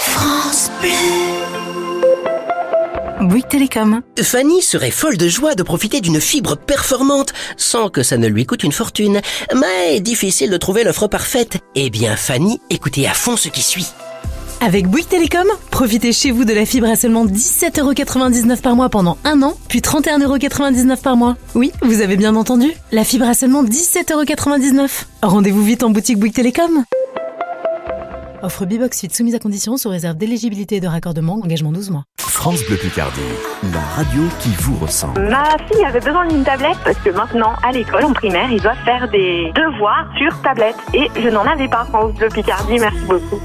France 0.00 0.70
Bleu. 0.80 0.88
Bouygues 3.20 3.48
Télécom. 3.48 4.00
Fanny 4.22 4.62
serait 4.62 4.90
folle 4.90 5.18
de 5.18 5.28
joie 5.28 5.54
de 5.54 5.62
profiter 5.62 6.00
d'une 6.00 6.22
fibre 6.22 6.56
performante 6.56 7.34
sans 7.58 7.90
que 7.90 8.02
ça 8.02 8.16
ne 8.16 8.28
lui 8.28 8.46
coûte 8.46 8.62
une 8.62 8.72
fortune. 8.72 9.20
Mais 9.54 10.00
difficile 10.00 10.50
de 10.50 10.56
trouver 10.56 10.84
l'offre 10.84 11.06
parfaite. 11.06 11.58
Eh 11.74 11.90
bien 11.90 12.16
Fanny, 12.16 12.62
écoutez 12.70 13.06
à 13.06 13.12
fond 13.12 13.36
ce 13.36 13.48
qui 13.48 13.60
suit. 13.60 13.88
Avec 14.60 14.88
Bouygues 14.88 15.08
Télécom, 15.08 15.46
profitez 15.70 16.12
chez 16.12 16.30
vous 16.30 16.44
de 16.44 16.52
la 16.54 16.64
fibre 16.64 16.88
à 16.88 16.96
seulement 16.96 17.26
17,99€ 17.26 18.62
par 18.62 18.76
mois 18.76 18.88
pendant 18.88 19.18
un 19.24 19.42
an, 19.42 19.54
puis 19.68 19.80
31,99€ 19.80 21.02
par 21.02 21.16
mois. 21.16 21.36
Oui, 21.54 21.72
vous 21.82 22.00
avez 22.00 22.16
bien 22.16 22.34
entendu, 22.34 22.72
la 22.90 23.04
fibre 23.04 23.26
à 23.26 23.34
seulement 23.34 23.62
17,99€. 23.62 25.04
Rendez-vous 25.22 25.62
vite 25.62 25.82
en 25.82 25.90
boutique 25.90 26.18
Bouygues 26.18 26.34
Télécom. 26.34 26.84
Offre 28.42 28.64
Bibox 28.66 28.98
Suite 28.98 29.14
soumise 29.14 29.34
à 29.34 29.38
condition 29.38 29.76
sous 29.76 29.88
réserve 29.88 30.16
d'éligibilité 30.16 30.76
et 30.76 30.80
de 30.80 30.88
raccordement, 30.88 31.40
engagement 31.42 31.72
12 31.72 31.90
mois. 31.90 32.04
France 32.18 32.62
Bleu 32.66 32.76
Picardie, 32.76 33.20
la 33.72 33.80
radio 33.96 34.22
qui 34.40 34.50
vous 34.58 34.76
ressemble. 34.76 35.28
Ma 35.30 35.56
fille 35.66 35.84
avait 35.84 36.00
besoin 36.00 36.26
d'une 36.26 36.44
tablette 36.44 36.76
parce 36.84 36.98
que 36.98 37.10
maintenant, 37.10 37.52
à 37.66 37.72
l'école, 37.72 38.04
en 38.04 38.12
primaire, 38.12 38.50
ils 38.50 38.60
doivent 38.60 38.82
faire 38.84 39.08
des 39.10 39.50
devoirs 39.54 40.10
sur 40.18 40.42
tablette. 40.42 40.76
Et 40.92 41.08
je 41.16 41.28
n'en 41.28 41.44
avais 41.44 41.68
pas. 41.68 41.86
France 41.86 42.12
Bleu 42.14 42.28
Picardie, 42.28 42.78
merci 42.78 43.04
beaucoup. 43.08 43.40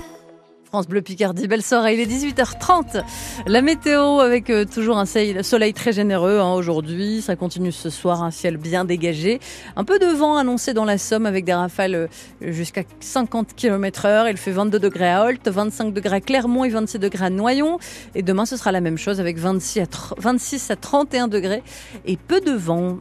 France 0.70 0.88
Bleu 0.88 1.02
Picardie, 1.02 1.48
belle 1.48 1.64
soirée, 1.64 1.96
il 1.96 2.00
est 2.00 2.06
18h30. 2.06 3.02
La 3.48 3.64
météo 3.64 4.20
avec 4.20 4.52
euh, 4.52 4.66
toujours 4.66 5.00
un 5.00 5.06
soleil, 5.06 5.74
très 5.74 5.92
généreux 5.92 6.38
hein, 6.38 6.54
aujourd'hui. 6.54 7.24
Ça 7.24 7.36
continue 7.36 7.72
ce 7.72 7.90
soir, 7.90 8.22
un 8.22 8.30
ciel 8.30 8.58
bien 8.58 8.86
dégagé. 8.86 9.40
Un 9.76 9.84
peu 9.84 9.98
de 9.98 10.06
vent 10.06 10.38
annoncé 10.38 10.76
dans 10.76 10.86
la 10.86 11.00
Somme 11.00 11.26
avec 11.26 11.44
des 11.44 11.56
rafales 11.56 11.96
euh, 11.96 12.08
jusqu'à 12.42 12.84
50 13.00 13.56
km 13.56 14.06
heure. 14.06 14.30
Il 14.30 14.38
fait 14.38 14.52
22 14.52 14.78
degrés 14.78 15.10
à 15.10 15.24
Holt, 15.24 15.48
25 15.48 15.92
degrés 15.92 16.18
à 16.18 16.22
Clermont 16.22 16.64
et 16.66 16.70
26 16.70 17.00
degrés 17.00 17.26
à 17.26 17.30
Noyon. 17.32 17.80
Et 18.14 18.22
demain, 18.22 18.46
ce 18.46 18.56
sera 18.56 18.72
la 18.72 18.80
même 18.82 19.00
chose 19.00 19.20
avec 19.20 19.40
26 19.40 19.80
à, 19.80 19.84
tr- 19.86 20.14
26 20.20 20.70
à 20.70 20.76
31 20.76 21.28
degrés 21.28 21.64
et 22.06 22.16
peu 22.16 22.42
de 22.42 22.52
vent. 22.52 23.00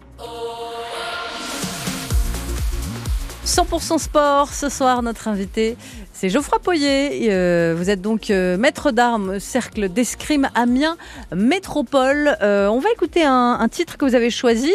100% 3.44 3.98
sport, 3.98 4.52
ce 4.52 4.68
soir, 4.68 5.02
notre 5.02 5.26
invité, 5.26 5.78
c'est 6.18 6.30
Geoffroy 6.30 6.58
Poyer. 6.58 7.30
Euh, 7.30 7.76
vous 7.78 7.90
êtes 7.90 8.02
donc 8.02 8.30
euh, 8.30 8.56
maître 8.56 8.90
d'armes, 8.90 9.38
cercle 9.38 9.88
d'escrime 9.88 10.48
Amiens 10.56 10.96
Métropole. 11.32 12.36
Euh, 12.42 12.66
on 12.66 12.80
va 12.80 12.90
écouter 12.90 13.22
un, 13.22 13.56
un 13.60 13.68
titre 13.68 13.96
que 13.96 14.04
vous 14.04 14.16
avez 14.16 14.30
choisi, 14.30 14.72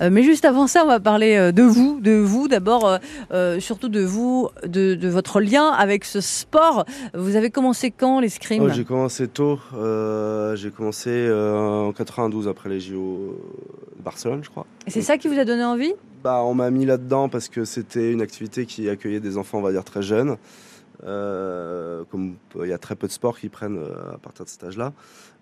mais 0.00 0.22
juste 0.22 0.46
avant 0.46 0.66
ça, 0.66 0.84
on 0.84 0.88
va 0.88 0.98
parler 0.98 1.52
de 1.52 1.62
vous, 1.62 2.00
de 2.00 2.12
vous 2.12 2.48
d'abord, 2.48 2.98
surtout 3.58 3.90
de 3.90 4.00
vous, 4.00 4.48
de, 4.66 4.94
de 4.94 5.08
votre 5.08 5.40
lien 5.40 5.68
avec 5.68 6.06
ce 6.06 6.22
sport. 6.22 6.86
Vous 7.12 7.36
avez 7.36 7.50
commencé 7.50 7.90
quand 7.90 8.20
l'escrime? 8.20 8.62
Oh, 8.62 8.70
j'ai 8.72 8.84
commencé 8.84 9.28
tôt. 9.28 9.58
J'ai 10.54 10.70
commencé 10.70 11.30
en 11.30 11.92
92 11.92 12.48
après 12.48 12.70
les 12.70 12.80
JO 12.80 13.36
de 13.98 14.02
Barcelone, 14.02 14.42
je 14.42 14.48
crois. 14.48 14.66
Et 14.86 14.90
c'est 14.90 15.02
ça 15.02 15.18
qui 15.18 15.28
vous 15.28 15.38
a 15.38 15.44
donné 15.44 15.64
envie? 15.64 15.92
Bah, 16.24 16.42
on 16.42 16.54
m'a 16.54 16.70
mis 16.70 16.86
là-dedans 16.86 17.28
parce 17.28 17.48
que 17.50 17.66
c'était 17.66 18.10
une 18.12 18.22
activité 18.22 18.64
qui 18.64 18.88
accueillait 18.88 19.20
des 19.20 19.36
enfants, 19.36 19.58
on 19.58 19.62
va 19.62 19.72
dire, 19.72 19.84
très 19.84 20.02
jeunes. 20.02 20.38
Euh, 21.04 22.04
comme 22.10 22.34
il 22.62 22.68
y 22.68 22.72
a 22.72 22.78
très 22.78 22.96
peu 22.96 23.06
de 23.06 23.12
sports 23.12 23.38
qui 23.38 23.48
prennent 23.48 23.78
euh, 23.78 24.14
à 24.14 24.18
partir 24.18 24.44
de 24.44 24.50
cet 24.50 24.64
âge-là. 24.64 24.92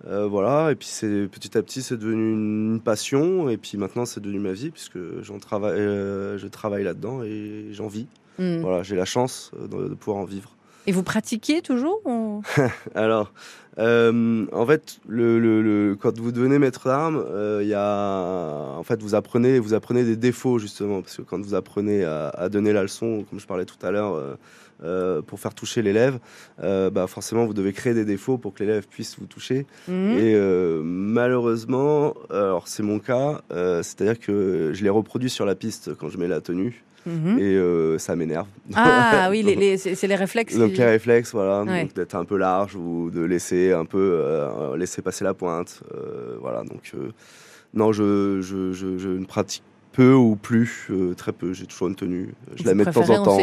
Euh, 0.07 0.27
voilà, 0.27 0.73
et 0.73 0.75
puis 0.75 0.89
c'est 0.89 1.29
petit 1.31 1.57
à 1.57 1.63
petit 1.63 1.81
c'est 1.83 1.97
devenu 1.97 2.33
une 2.33 2.81
passion, 2.85 3.49
et 3.49 3.57
puis 3.57 3.79
maintenant 3.79 4.05
c'est 4.05 4.21
devenu 4.21 4.41
ma 4.41 4.53
vie 4.53 4.71
puisque 4.71 4.99
j'en 5.23 5.39
travaille, 5.39 5.79
euh, 5.79 6.37
je 6.39 6.47
travaille 6.49 6.83
là-dedans 6.85 7.23
et 7.23 7.69
j'en 7.73 7.87
vis. 7.87 8.07
Mm. 8.39 8.61
Voilà, 8.63 8.83
j'ai 8.83 8.97
la 8.97 9.05
chance 9.05 9.53
de, 9.59 9.89
de 9.89 9.95
pouvoir 9.95 10.21
en 10.23 10.25
vivre. 10.25 10.51
Et 10.87 10.93
vous 10.93 11.03
pratiquiez 11.05 11.63
toujours 11.63 12.01
ou- 12.05 12.43
Alors, 12.95 13.33
en 13.79 14.67
fait, 14.67 14.99
le, 15.09 15.39
le- 15.39 15.63
le- 15.63 15.97
quand 15.97 16.19
vous 16.19 16.31
devenez 16.33 16.59
maître 16.59 16.87
d'armes, 16.89 17.25
il 17.63 17.67
y 17.69 17.75
a, 17.75 18.75
en 18.77 18.83
fait, 18.83 19.01
vous 19.03 19.15
apprenez, 19.15 19.59
vous 19.59 19.73
apprenez 19.75 20.05
des 20.05 20.17
défauts 20.17 20.59
justement, 20.59 21.01
parce 21.01 21.17
que 21.17 21.23
quand 21.23 21.41
vous 21.41 21.55
apprenez 21.55 22.05
à, 22.05 22.29
à 22.29 22.49
donner 22.51 22.73
la 22.73 22.83
leçon, 22.83 23.25
comme 23.31 23.41
je 23.41 23.47
parlais 23.47 23.65
tout 23.65 23.79
à 23.87 23.91
l'heure, 23.93 24.37
euh, 24.85 25.23
pour 25.23 25.41
faire 25.41 25.55
toucher 25.55 25.83
l'élève, 25.83 26.19
euh, 26.63 26.91
bah 26.91 27.07
forcément, 27.07 27.47
vous 27.47 27.55
devez 27.55 27.73
créer 27.73 27.95
des 27.95 28.05
défauts 28.05 28.39
pour 28.39 28.55
que 28.55 28.63
l'élève 28.63 28.87
puisse 28.87 29.19
vous 29.19 29.27
toucher. 29.27 29.67
Mhm. 29.89 30.19
Et 30.19 30.35
euh, 30.35 30.83
malheureusement, 30.85 32.15
alors 32.31 32.69
c'est 32.69 32.83
mon 32.83 32.99
cas, 32.99 33.41
c'est-à-dire 33.51 34.19
que 34.21 34.71
je 34.75 34.83
les 34.85 34.91
reproduis 34.91 35.31
sur 35.31 35.47
la 35.47 35.55
piste 35.55 35.95
quand 35.95 36.09
je 36.09 36.19
mets 36.19 36.29
la 36.29 36.41
tenue. 36.41 36.85
Mhm. 37.07 37.39
Et 37.39 37.99
ça 37.99 38.17
m'énerve. 38.17 38.47
Ah 38.75 39.29
oui, 39.31 39.43
les- 39.43 39.55
les- 39.63 39.77
c'est 39.77 40.07
les 40.07 40.15
réflexes. 40.17 40.57
Donc 40.57 40.73
qui- 40.73 40.79
les 40.79 40.87
réflexes, 40.87 41.33
voilà, 41.33 41.63
Ouais. 41.65 41.87
d'être 41.95 42.15
un 42.15 42.25
peu 42.25 42.37
large 42.39 42.77
ou 42.77 43.11
de 43.11 43.21
laisser 43.23 43.73
un 43.73 43.85
peu 43.85 44.21
laisser 44.77 45.03
passer 45.03 45.25
la 45.25 45.35
pointe, 45.35 45.83
voilà. 46.41 46.63
Donc 46.65 46.93
non, 47.75 47.93
je, 47.93 48.41
je, 48.41 48.73
je, 48.73 48.99
je 48.99 49.09
ne 49.09 49.25
pratique 49.25 49.63
peu 49.93 50.13
ou 50.15 50.35
plus, 50.35 50.89
euh, 50.91 51.15
très 51.15 51.33
peu. 51.33 51.53
J'ai 51.53 51.67
toujours 51.67 51.89
une 51.89 51.95
tenue. 51.95 52.35
Je 52.57 52.63
Vous 52.63 52.69
la 52.69 52.75
mets 52.75 52.85
de 52.85 52.91
temps 52.91 53.11
en 53.11 53.23
temps. 53.23 53.39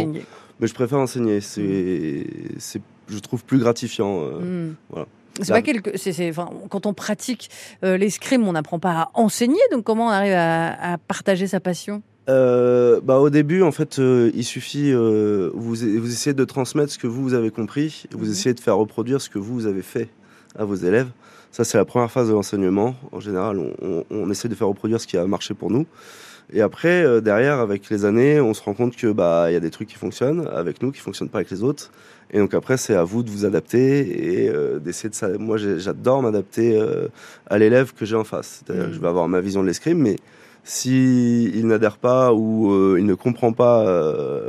Mais 0.62 0.67
je 0.67 0.74
préfère 0.74 1.00
enseigner. 1.00 1.41
C'est, 1.41 2.26
c'est, 2.60 2.82
je 3.10 3.19
trouve 3.19 3.43
plus 3.43 3.58
gratifiant. 3.60 4.21
euh, 4.24 4.69
Mm. 4.69 4.76
Voilà. 4.91 5.08
C'est 5.41 5.54
pas 5.54 5.62
quelque. 5.62 5.97
c'est- 5.97 6.12
c'est- 6.13 6.30
enfin, 6.30 6.50
quand 6.69 6.86
on 6.86 6.93
pratique 6.93 7.50
euh, 7.84 7.97
l'escrime, 7.97 8.45
on 8.47 8.52
n'apprend 8.52 8.80
pas 8.80 8.91
à 8.91 9.12
enseigner. 9.15 9.62
Donc 9.71 9.84
comment 9.86 10.08
on 10.08 10.10
arrive 10.10 10.34
à, 10.34 10.93
à 10.93 10.97
partager 10.97 11.47
sa 11.47 11.60
passion? 11.60 12.02
Euh, 12.30 13.00
bah, 13.02 13.17
au 13.17 13.30
début, 13.30 13.63
en 13.63 13.71
fait, 13.71 13.97
euh, 14.00 14.30
il 14.36 14.43
suffit, 14.43 14.91
vous, 14.93 15.52
vous 15.74 16.12
essayez 16.12 16.34
de 16.34 16.43
transmettre 16.45 16.91
ce 16.91 16.97
que 17.00 17.08
vous, 17.08 17.24
vous 17.24 17.34
avez 17.34 17.50
compris, 17.50 18.04
vous 18.12 18.26
Mhm. 18.26 18.32
essayez 18.32 18.54
de 18.54 18.60
faire 18.60 18.78
reproduire 18.78 19.19
ce 19.21 19.30
que 19.30 19.39
vous, 19.39 19.54
vous 19.54 19.65
avez 19.65 19.82
fait 19.82 20.10
à 20.60 20.65
vos 20.65 20.76
élèves. 20.76 21.08
Ça, 21.52 21.63
c'est 21.63 21.78
la 21.78 21.86
première 21.86 22.12
phase 22.12 22.28
de 22.28 22.34
l'enseignement. 22.34 22.95
En 23.12 23.19
général, 23.19 23.58
on, 23.58 23.74
on- 23.82 24.06
on 24.12 24.30
essaie 24.30 24.47
de 24.50 24.56
faire 24.56 24.67
reproduire 24.67 25.02
ce 25.02 25.08
qui 25.08 25.17
a 25.17 25.26
marché 25.26 25.54
pour 25.54 25.71
nous. 25.71 25.86
Et 26.53 26.61
après, 26.61 27.03
euh, 27.03 27.21
derrière, 27.21 27.59
avec 27.59 27.89
les 27.89 28.03
années, 28.03 28.41
on 28.41 28.53
se 28.53 28.61
rend 28.61 28.73
compte 28.73 28.95
que 28.95 29.11
bah 29.11 29.45
il 29.49 29.53
y 29.53 29.55
a 29.55 29.61
des 29.61 29.69
trucs 29.69 29.87
qui 29.87 29.95
fonctionnent 29.95 30.47
avec 30.53 30.81
nous, 30.81 30.91
qui 30.91 30.99
fonctionnent 30.99 31.29
pas 31.29 31.39
avec 31.39 31.49
les 31.49 31.63
autres. 31.63 31.91
Et 32.31 32.39
donc 32.39 32.53
après, 32.53 32.77
c'est 32.77 32.95
à 32.95 33.03
vous 33.03 33.23
de 33.23 33.29
vous 33.29 33.45
adapter 33.45 34.43
et 34.43 34.49
euh, 34.49 34.79
d'essayer 34.79 35.09
de 35.09 35.15
ça. 35.15 35.29
Moi, 35.37 35.57
j'adore 35.57 36.21
m'adapter 36.21 36.77
euh, 36.77 37.07
à 37.47 37.57
l'élève 37.57 37.93
que 37.93 38.05
j'ai 38.05 38.15
en 38.17 38.25
face. 38.25 38.63
C'est-à-dire 38.65 38.87
que 38.87 38.93
je 38.93 38.99
vais 38.99 39.07
avoir 39.07 39.27
ma 39.29 39.39
vision 39.39 39.61
de 39.61 39.67
l'escrime, 39.67 39.99
mais 39.99 40.17
si 40.63 41.45
il 41.55 41.67
n'adhère 41.67 41.97
pas 41.97 42.33
ou 42.33 42.95
il 42.97 43.05
ne 43.05 43.15
comprend 43.15 43.51
pas 43.51 43.83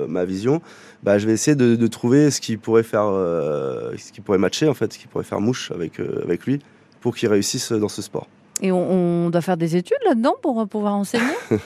ma 0.08 0.26
vision, 0.26 0.60
bah, 1.02 1.16
je 1.16 1.26
vais 1.26 1.32
essayer 1.32 1.54
de, 1.56 1.74
de 1.74 1.86
trouver 1.86 2.30
ce 2.30 2.40
qui 2.40 2.58
pourrait 2.58 2.82
faire, 2.82 3.06
ce 3.06 4.12
qui 4.12 4.20
pourrait 4.20 4.38
matcher 4.38 4.68
en 4.68 4.74
fait, 4.74 4.92
ce 4.92 4.98
qui 4.98 5.06
pourrait 5.06 5.24
faire 5.24 5.40
mouche 5.40 5.70
avec 5.70 6.00
avec 6.00 6.44
lui 6.44 6.58
pour 7.00 7.16
qu'il 7.16 7.30
réussisse 7.30 7.72
dans 7.72 7.88
ce 7.88 8.02
sport. 8.02 8.28
Et 8.64 8.70
on, 8.70 9.28
doit 9.28 9.40
faire 9.40 9.56
des 9.56 9.74
études 9.74 9.98
là-dedans 10.06 10.36
pour 10.40 10.60
euh, 10.60 10.66
pouvoir 10.66 10.94
enseigner 10.94 11.24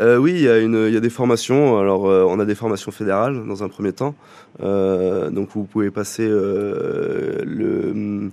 Euh, 0.00 0.16
oui, 0.16 0.34
il 0.34 0.92
y, 0.92 0.96
a 0.96 1.00
des 1.00 1.10
formations. 1.10 1.76
Alors, 1.80 2.08
euh, 2.08 2.24
on 2.28 2.38
a 2.38 2.44
des 2.44 2.54
formations 2.54 2.92
fédérales 2.92 3.44
dans 3.48 3.64
un 3.64 3.68
premier 3.68 3.92
temps. 3.92 4.14
Donc, 4.60 5.48
vous 5.54 5.64
pouvez 5.64 5.90
passer 5.90 6.28
le. 6.28 7.90
hum, 7.90 8.30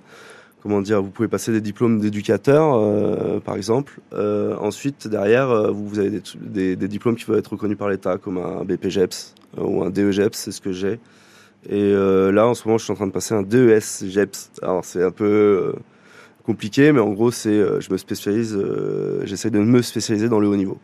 Comment 0.61 0.81
dire 0.81 1.01
Vous 1.01 1.09
pouvez 1.09 1.27
passer 1.27 1.51
des 1.51 1.61
diplômes 1.61 1.99
d'éducateur, 1.99 3.41
par 3.41 3.55
exemple. 3.55 3.99
Ensuite, 4.13 5.07
derrière, 5.07 5.73
vous, 5.73 5.97
avez 5.97 6.21
des, 6.35 6.75
diplômes 6.87 7.15
qui 7.15 7.25
peuvent 7.25 7.39
être 7.39 7.53
reconnus 7.53 7.77
par 7.77 7.89
l'État, 7.89 8.17
comme 8.19 8.37
un 8.37 8.63
BPGEPS 8.63 9.33
ou 9.57 9.83
un 9.83 9.89
DEGEPS, 9.89 10.37
c'est 10.37 10.51
ce 10.51 10.61
que 10.61 10.71
j'ai. 10.71 10.99
Et 11.67 11.93
là, 11.93 12.45
en 12.45 12.53
ce 12.53 12.67
moment, 12.67 12.77
je 12.77 12.83
suis 12.83 12.93
en 12.93 12.95
train 12.95 13.07
de 13.07 13.11
passer 13.11 13.33
un 13.33 13.41
DES 13.41 14.05
GEPS. 14.07 14.51
Alors, 14.61 14.85
c'est 14.85 15.03
un 15.03 15.11
peu 15.11 15.73
compliqué, 16.45 16.91
mais 16.91 16.99
en 17.01 17.09
gros, 17.11 17.31
c'est 17.31 17.49
euh, 17.49 17.79
je 17.81 17.91
me 17.91 17.97
spécialise, 17.97 18.55
euh, 18.55 19.21
j'essaie 19.25 19.49
de 19.49 19.59
me 19.59 19.81
spécialiser 19.81 20.29
dans 20.29 20.39
le 20.39 20.47
haut 20.47 20.55
niveau. 20.55 20.77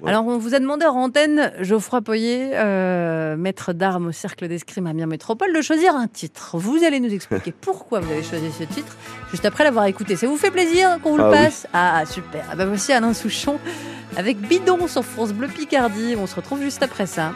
Voilà. 0.00 0.16
Alors, 0.18 0.28
on 0.28 0.38
vous 0.38 0.54
a 0.54 0.60
demandé 0.60 0.86
en 0.86 0.94
antenne, 0.94 1.52
Geoffroy 1.60 2.00
Poyer, 2.00 2.52
euh, 2.54 3.36
maître 3.36 3.74
d'armes 3.74 4.06
au 4.06 4.12
Cercle 4.12 4.48
d'Escrime 4.48 4.86
Amiens 4.86 5.04
Métropole, 5.06 5.54
de 5.54 5.60
choisir 5.60 5.94
un 5.94 6.06
titre. 6.06 6.56
Vous 6.56 6.82
allez 6.84 7.00
nous 7.00 7.12
expliquer 7.12 7.52
pourquoi 7.60 8.00
vous 8.00 8.10
avez 8.10 8.22
choisi 8.22 8.50
ce 8.50 8.64
titre, 8.64 8.96
juste 9.30 9.44
après 9.44 9.62
l'avoir 9.64 9.84
écouté. 9.84 10.16
Ça 10.16 10.26
vous 10.26 10.38
fait 10.38 10.50
plaisir 10.50 10.98
qu'on 11.02 11.16
vous 11.16 11.22
Ah 11.22 11.24
le 11.24 11.30
oui. 11.30 11.44
passe? 11.44 11.66
Ah, 11.74 12.02
super. 12.06 12.44
Ah 12.50 12.56
bah 12.56 12.64
voici 12.64 12.92
Alain 12.94 13.12
Souchon 13.12 13.58
avec 14.16 14.38
Bidon 14.40 14.88
sur 14.88 15.04
France 15.04 15.34
Bleu 15.34 15.48
Picardie. 15.48 16.14
On 16.18 16.26
se 16.26 16.34
retrouve 16.34 16.62
juste 16.62 16.82
après 16.82 17.06
ça. 17.06 17.32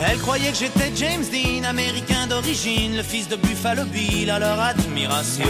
Elle 0.00 0.18
croyait 0.18 0.50
que 0.50 0.56
j'étais 0.56 0.92
James 0.94 1.24
Dean, 1.32 1.64
américain 1.64 2.26
d'origine, 2.28 2.96
le 2.96 3.02
fils 3.02 3.28
de 3.28 3.36
Buffalo 3.36 3.84
Bill, 3.84 4.30
à 4.30 4.38
leur 4.38 4.60
admiration. 4.60 5.48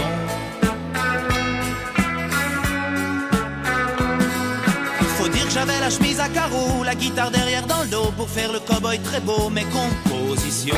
Faut 5.18 5.28
dire 5.28 5.44
que 5.44 5.50
j'avais 5.52 5.78
la 5.80 5.90
chemise 5.90 6.18
à 6.20 6.28
carreaux, 6.28 6.82
la 6.82 6.94
guitare 6.94 7.30
derrière 7.30 7.66
dans 7.66 7.82
le 7.82 7.88
dos 7.88 8.12
pour 8.16 8.28
faire 8.28 8.52
le 8.52 8.61
cowboy 8.61 8.98
très 9.00 9.20
beau, 9.20 9.50
mes 9.50 9.64
compositions. 9.64 10.74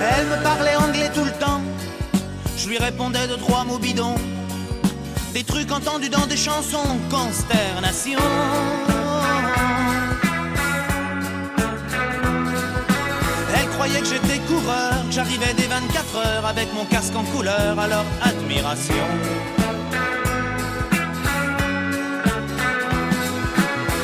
Elle 0.00 0.26
me 0.26 0.42
parlait 0.42 0.76
anglais 0.76 1.10
tout 1.14 1.24
le 1.24 1.32
temps, 1.32 1.60
je 2.56 2.68
lui 2.68 2.78
répondais 2.78 3.26
de 3.26 3.34
trois 3.34 3.64
mots 3.64 3.78
bidons. 3.78 4.16
Des 5.32 5.44
trucs 5.44 5.70
entendus 5.70 6.08
dans 6.08 6.26
des 6.26 6.36
chansons, 6.36 6.98
consternation. 7.10 8.18
Elle 13.54 13.68
croyait 13.70 14.00
que 14.00 14.06
j'étais 14.06 14.38
coureur, 14.46 14.94
j'arrivais 15.10 15.54
des 15.54 15.66
24 15.66 16.16
heures 16.16 16.46
avec 16.46 16.72
mon 16.74 16.84
casque 16.86 17.14
en 17.14 17.24
couleur, 17.24 17.76
leur 17.76 18.04
admiration. 18.22 18.94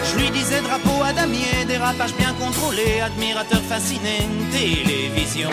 Je 0.04 0.18
lui 0.20 0.30
disais 0.30 0.60
drapeau 0.60 1.02
à 1.02 1.12
damier, 1.12 1.64
dérapage 1.66 2.14
bien 2.14 2.32
contrôlé, 2.34 3.00
admirateur 3.00 3.60
fasciné, 3.62 4.28
télévision. 4.52 5.50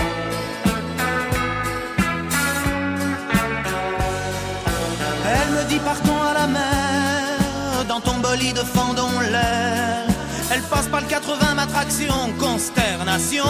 Partons 5.79 6.21
à 6.21 6.33
la 6.33 6.47
mer, 6.47 7.85
dans 7.87 8.01
ton 8.01 8.17
bolide 8.17 8.61
fendons 8.73 9.19
l'air. 9.31 10.05
Elle 10.53 10.61
passe 10.63 10.87
par 10.87 11.01
le 11.01 11.07
80, 11.07 11.55
ma 11.55 11.65
traction, 11.65 12.13
consternation. 12.39 13.45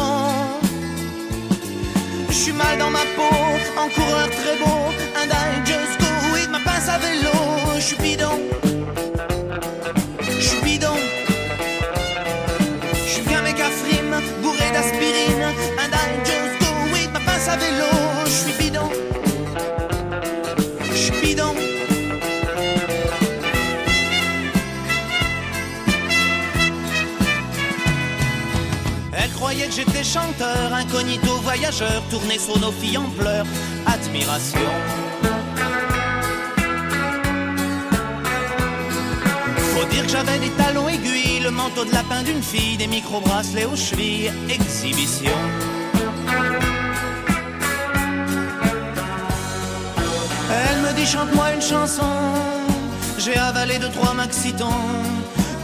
Je 2.29 2.33
suis 2.33 2.53
mal 2.53 2.77
dans 2.77 2.89
ma 2.89 3.05
peau, 3.15 3.35
en 3.77 3.89
coureur 3.89 4.29
très 4.29 4.57
beau, 4.57 4.81
un 5.19 5.25
die 5.25 5.65
just 5.65 5.99
go 5.99 6.33
with 6.33 6.49
ma 6.49 6.59
pince 6.59 6.87
à 6.89 6.97
vélo. 6.99 7.31
Je 7.75 7.81
suis 7.81 7.97
bidon, 7.97 8.39
je 10.37 10.45
suis 10.49 10.61
bidon. 10.61 10.97
Je 13.05 13.09
suis 13.09 13.23
bien 13.23 13.41
méga 13.41 13.65
frime, 13.65 14.15
bourré 14.41 14.71
d'aspirine, 14.73 15.45
un 15.83 15.87
die 15.95 16.13
just 16.25 16.59
go 16.59 16.71
with 16.93 17.11
ma 17.13 17.19
pince 17.19 17.47
à 17.47 17.57
vélo. 17.57 17.91
Je 18.25 18.31
suis 18.31 18.53
bidon. 18.53 18.89
Je 20.91 20.97
suis 20.97 21.21
bidon. 21.21 21.53
Que 29.61 29.77
j'étais 29.77 30.03
chanteur, 30.03 30.73
incognito 30.73 31.35
voyageur, 31.43 32.01
tourné 32.09 32.37
sur 32.39 32.59
nos 32.59 32.71
filles 32.71 32.97
en 32.97 33.09
pleurs, 33.11 33.45
admiration. 33.85 34.59
Faut 39.73 39.85
dire 39.85 40.03
que 40.03 40.09
j'avais 40.09 40.39
des 40.39 40.49
talons 40.49 40.89
aiguilles, 40.89 41.39
le 41.41 41.51
manteau 41.51 41.85
de 41.85 41.93
lapin 41.93 42.21
d'une 42.23 42.41
fille, 42.43 42.75
des 42.75 42.87
micro-bracelets 42.87 43.65
aux 43.65 43.77
chevilles, 43.77 44.31
exhibition. 44.49 45.31
Elle 50.49 50.81
me 50.81 50.93
dit 50.95 51.05
chante-moi 51.05 51.53
une 51.53 51.61
chanson. 51.61 52.11
J'ai 53.19 53.37
avalé 53.37 53.77
deux 53.79 53.91
trois 53.91 54.13
maxitons. 54.13 54.83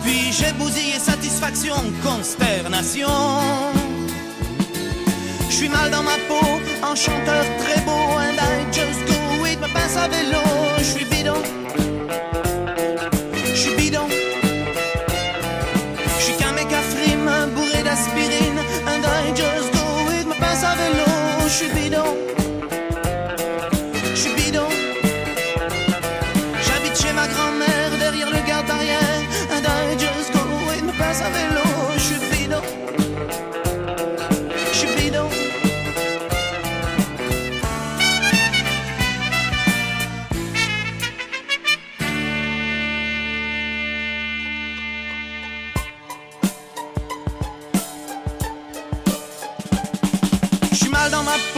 Puis 0.03 0.31
j'ai 0.31 0.53
bousillé 0.53 0.97
satisfaction, 0.99 1.75
consternation. 2.03 3.86
Je 5.57 5.63
suis 5.63 5.69
mal 5.69 5.89
dans 5.89 6.03
ma 6.03 6.17
peau, 6.27 6.45
en 6.83 6.93
chanteur 6.93 7.43
très 7.57 7.81
beau, 7.81 8.15
and 8.19 8.37
I 8.39 8.63
just 8.71 9.03
go 9.07 9.41
with 9.41 9.59
me 9.59 9.67
passe 9.73 9.97
à 9.97 10.07
vélo, 10.07 10.37
je 10.77 10.83
suis 10.83 11.05
bidon. 11.05 11.41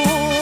Mal 0.05 0.38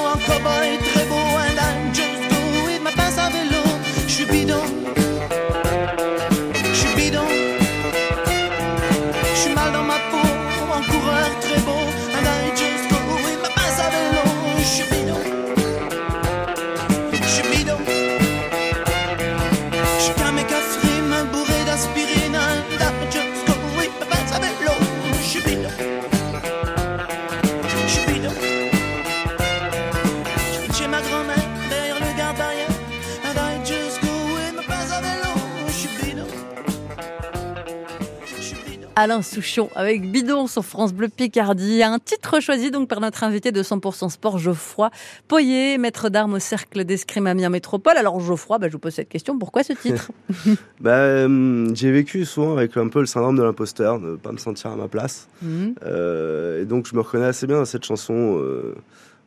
Alain 38.99 39.21
Souchon 39.21 39.69
avec 39.75 40.09
Bidon 40.11 40.47
sur 40.47 40.65
France 40.65 40.91
Bleu 40.91 41.07
Picardie. 41.07 41.83
Un 41.83 41.99
titre 41.99 42.39
choisi 42.39 42.71
donc 42.71 42.89
par 42.89 42.99
notre 42.99 43.23
invité 43.23 43.51
de 43.51 43.61
100% 43.61 44.09
Sport, 44.09 44.39
Geoffroy 44.39 44.89
Poyer, 45.27 45.77
maître 45.77 46.09
d'armes 46.09 46.33
au 46.33 46.39
cercle 46.39 46.83
d'escrime 46.83 47.27
Amiens 47.27 47.49
Métropole. 47.49 47.95
Alors 47.95 48.19
Geoffroy, 48.19 48.57
bah, 48.57 48.69
je 48.69 48.73
vous 48.73 48.79
pose 48.79 48.95
cette 48.95 49.09
question, 49.09 49.37
pourquoi 49.37 49.61
ce 49.61 49.73
titre 49.73 50.09
Bah, 50.79 50.95
euh, 50.95 51.69
j'ai 51.75 51.91
vécu 51.91 52.25
souvent 52.25 52.57
avec 52.57 52.75
un 52.75 52.87
peu 52.87 52.99
le 52.99 53.05
syndrome 53.05 53.37
de 53.37 53.43
l'imposteur, 53.43 53.99
ne 53.99 54.15
pas 54.15 54.31
me 54.31 54.37
sentir 54.37 54.71
à 54.71 54.75
ma 54.75 54.87
place. 54.87 55.27
Mhm. 55.43 55.75
Euh, 55.85 56.63
et 56.63 56.65
donc 56.65 56.87
je 56.87 56.95
me 56.95 57.01
reconnais 57.01 57.25
assez 57.27 57.45
bien 57.45 57.57
dans 57.57 57.65
cette 57.65 57.85
chanson. 57.85 58.39
euh, 58.39 58.73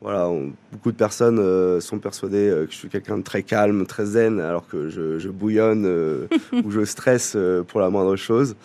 voilà, 0.02 0.28
on- 0.30 0.50
beaucoup 0.72 0.90
de 0.90 0.96
personnes 0.96 1.38
euh, 1.38 1.78
sont 1.78 2.00
persuadées 2.00 2.48
euh, 2.48 2.66
que 2.66 2.72
je 2.72 2.76
suis 2.76 2.88
quelqu'un 2.88 3.18
de 3.18 3.22
très 3.22 3.44
calme, 3.44 3.87
très 3.87 4.04
zen, 4.06 4.40
alors 4.40 4.66
que 4.66 4.88
je, 4.88 5.20
je 5.20 5.28
bouillonne 5.28 5.85
euh, 5.87 6.26
ou 6.64 6.72
je 6.72 6.85
stresse 6.85 7.37
pour 7.68 7.78
la 7.80 7.88
moindre 7.88 8.16
chose. 8.16 8.56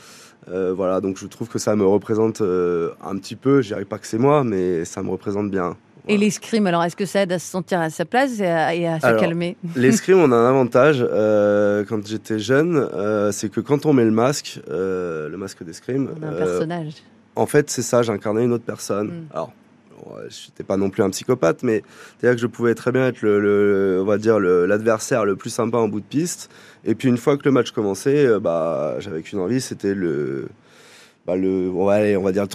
Euh, 0.50 0.74
voilà, 0.76 1.02
donc 1.02 1.18
je 1.18 1.26
trouve 1.28 1.48
que 1.48 1.60
ça 1.60 1.76
me 1.76 1.86
représente 1.86 2.42
euh, 2.42 2.92
un 3.04 3.18
petit 3.18 3.36
peu. 3.36 3.62
Je 3.62 3.68
dirais 3.70 3.86
pas 3.86 3.98
que 3.98 4.08
c'est 4.08 4.18
moi, 4.18 4.44
mais 4.44 4.86
ça 4.86 5.02
me 5.04 5.10
représente 5.10 5.50
bien. 5.50 5.76
Et 6.08 6.18
l'escrime, 6.18 6.68
alors 6.68 6.84
est-ce 6.84 6.96
que 6.96 7.06
ça 7.08 7.22
aide 7.22 7.32
à 7.32 7.40
se 7.40 7.48
sentir 7.50 7.80
à 7.80 7.90
sa 7.90 8.06
place 8.06 8.40
et 8.40 8.46
à, 8.46 8.76
et 8.76 8.88
à 8.88 9.00
se 9.00 9.06
Alors, 9.08 9.20
calmer? 9.20 9.58
L'escrime, 9.76 10.20
on 10.20 10.32
a 10.32 10.36
un 10.36 10.50
avantage 10.50 10.98
euh, 11.02 11.84
quand 11.90 12.06
j'étais 12.06 12.38
jeune, 12.38 12.88
c'est 13.32 13.50
que 13.50 13.60
quand 13.60 13.88
on 13.88 13.94
met 13.94 14.06
le 14.06 14.12
masque, 14.12 14.60
le 14.70 15.36
masque 15.36 15.64
d'escrime, 15.64 16.12
On 16.22 16.24
a 16.24 16.30
un 16.30 16.34
personnage. 16.34 16.94
en 17.36 17.46
fait, 17.48 17.72
c'est 17.72 17.82
ça, 17.82 18.04
j'incarnais 18.04 18.44
une 18.44 18.54
autre 18.54 18.66
personne. 18.66 19.08
Mm. 19.08 19.28
Alors, 19.34 19.52
ouais, 20.06 20.24
je 20.30 20.48
n'étais 20.50 20.64
pas 20.64 20.78
non 20.78 20.90
plus 20.90 21.04
un 21.04 21.10
psychopathe, 21.10 21.64
mais 21.64 21.84
c'est-à-dire 22.20 22.36
que 22.36 22.42
je 22.42 22.48
pouvais 22.48 22.76
très 22.76 22.92
bien 22.92 23.08
être 23.08 23.22
le, 23.22 23.40
le- 23.40 24.00
on 24.02 24.06
va 24.06 24.18
dire 24.18 24.40
le- 24.40 24.66
l'adversaire 24.66 25.26
le, 25.26 25.36
plus 25.36 25.50
sympa 25.50 25.78
en 25.78 25.88
bout 25.88 26.00
de 26.00 26.06
piste. 26.06 26.50
Et 26.86 26.96
puis 26.96 27.08
une 27.10 27.18
fois 27.18 27.38
que 27.38 27.44
le 27.46 27.52
match 27.52 27.72
commençait, 27.72 28.26
euh, 28.26 28.40
bah, 28.40 28.96
j'avais 29.00 29.22
qu'une 29.22 29.40
envie, 29.40 29.60
c'était 29.62 29.94
le, 29.96 30.48
bah, 31.26 31.36
le, 31.36 31.70
on 31.74 31.86
va 31.86 31.94
aller, 31.96 32.16
on 32.16 32.22
va 32.24 32.32
dire 32.32 32.44
le 32.44 32.48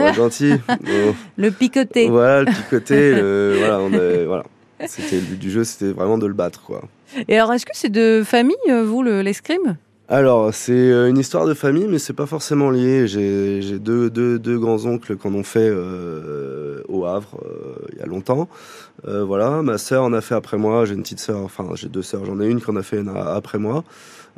va 0.00 0.08
être 0.08 0.14
gentil. 0.16 0.54
Euh, 0.88 1.12
Le 1.36 1.50
picoté. 1.50 2.08
voilà, 2.08 2.40
le 2.42 2.46
picoté, 2.52 3.14
le- 3.14 3.54
voilà, 3.58 3.78
on 3.80 3.92
est- 3.92 4.24
voilà. 4.24 4.44
C'était 4.86 5.16
le 5.16 5.22
but 5.22 5.38
du 5.38 5.50
jeu, 5.50 5.62
c'était 5.62 5.92
vraiment 5.92 6.18
de 6.18 6.26
le 6.26 6.34
battre, 6.34 6.60
quoi. 6.62 6.82
Et 7.28 7.36
alors 7.36 7.52
est-ce 7.52 7.64
que 7.66 7.70
c'est 7.74 7.88
de 7.92 8.22
famille, 8.24 8.56
euh, 8.68 8.82
vous, 8.82 9.02
le- 9.04 9.22
l'escrime? 9.22 9.76
Alors, 10.12 10.52
c'est 10.52 10.72
euh, 10.72 11.08
une 11.08 11.16
histoire 11.16 11.46
de 11.46 11.54
famille, 11.54 11.86
mais 11.88 11.98
c'est 11.98 12.12
pas 12.12 12.26
forcément 12.26 12.68
lié. 12.68 13.06
J'ai 13.06 13.78
deux, 13.78 14.58
grands-oncles 14.58 15.16
qu'on 15.16 15.32
ont 15.32 15.42
fait 15.42 15.70
euh, 15.72 16.82
au 16.86 17.06
Havre 17.06 17.40
euh, 17.42 17.88
il 17.94 17.98
y 17.98 18.02
a 18.02 18.04
longtemps. 18.04 18.46
Voilà, 19.04 19.62
ma 19.62 19.78
sœur 19.78 20.04
en 20.04 20.12
a 20.12 20.20
fait 20.20 20.34
après 20.34 20.58
moi. 20.58 20.84
J'ai 20.84 20.92
une 20.92 21.00
petite 21.00 21.18
sœur, 21.18 21.38
enfin 21.38 21.66
j'ai 21.76 21.88
deux 21.88 22.02
sœurs. 22.02 22.26
J'en 22.26 22.40
ai 22.40 22.46
une 22.46 22.60
qui 22.60 22.70
en 22.70 22.76
a 22.76 22.82
fait 22.82 23.02
après 23.16 23.58
moi. 23.58 23.84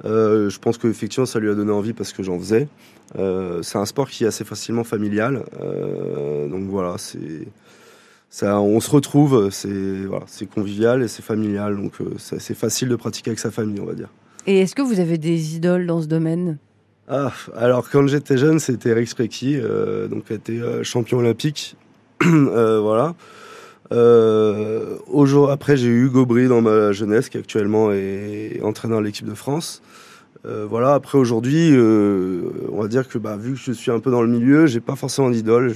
Je 0.04 0.58
pense 0.60 0.78
qu'effectivement, 0.78 1.26
ça 1.26 1.40
lui 1.40 1.50
a 1.50 1.54
donné 1.54 1.72
envie 1.72 1.92
parce 1.92 2.12
que 2.12 2.22
j'en 2.22 2.38
faisais. 2.38 2.68
C'est 3.62 3.78
un 3.78 3.87
sport 3.87 4.08
qui 4.08 4.22
est 4.22 4.28
assez 4.28 4.44
facilement 4.44 4.84
familial. 4.84 5.42
Donc 5.58 6.68
voilà, 6.68 6.94
c'est 6.98 8.46
on 8.46 8.78
se 8.78 8.90
retrouve. 8.92 9.50
C'est 9.50 10.04
c'est 10.28 10.46
convivial 10.46 11.02
et 11.02 11.08
c'est 11.08 11.24
familial. 11.24 11.76
Donc 11.76 11.94
c'est 12.18 12.54
facile 12.54 12.88
de 12.90 12.96
pratiquer 12.96 13.30
avec 13.30 13.40
sa 13.40 13.50
famille, 13.50 13.80
on 13.80 13.87
va 13.87 13.94
dire. 13.94 14.10
Et 14.46 14.61
est-ce 14.61 14.74
que 14.74 14.83
vous 14.83 15.00
avez 15.00 15.16
des 15.16 15.57
idoles 15.57 15.87
dans 15.87 16.02
ce 16.02 16.07
domaine? 16.07 16.59
Ah, 17.09 17.33
alors 17.57 17.88
quand 17.90 18.07
j'étais 18.07 18.37
jeune, 18.37 18.59
c'était 18.59 18.90
Eric 18.90 19.09
Sprecki, 19.09 19.57
euh, 19.59 20.07
donc 20.07 20.24
qui 20.24 20.33
été 20.35 20.61
euh, 20.61 20.83
champion 20.83 21.18
olympique. 21.18 21.76
Euh, 22.26 22.80
voilà. 22.80 23.14
Au 23.90 25.48
après, 25.48 25.76
j'ai 25.76 25.88
eu 25.88 26.07
Hugo 26.07 26.24
Bry 26.24 26.48
dans 26.48 26.62
ma 26.62 26.92
jeunesse, 26.92 27.28
qui 27.28 27.37
actuellement 27.37 27.92
est 27.92 28.61
entraîneur 28.62 29.00
de 29.00 29.04
l'équipe 29.04 29.26
de 29.26 29.35
France. 29.35 29.83
Voilà. 30.42 30.94
Après 30.94 31.18
aujourd'hui, 31.18 31.76
on 31.76 32.80
va 32.80 32.88
dire 32.88 33.07
que 33.09 33.18
bah, 33.18 33.37
vu 33.37 33.52
que 33.52 33.59
je 33.59 33.72
suis 33.72 33.90
un 33.90 34.00
peu 34.00 34.11
dans 34.11 34.22
le 34.22 34.28
milieu, 34.28 34.66
j'ai 34.66 34.80
pas 34.80 34.96
forcément 34.96 35.30
d'idole. 35.30 35.72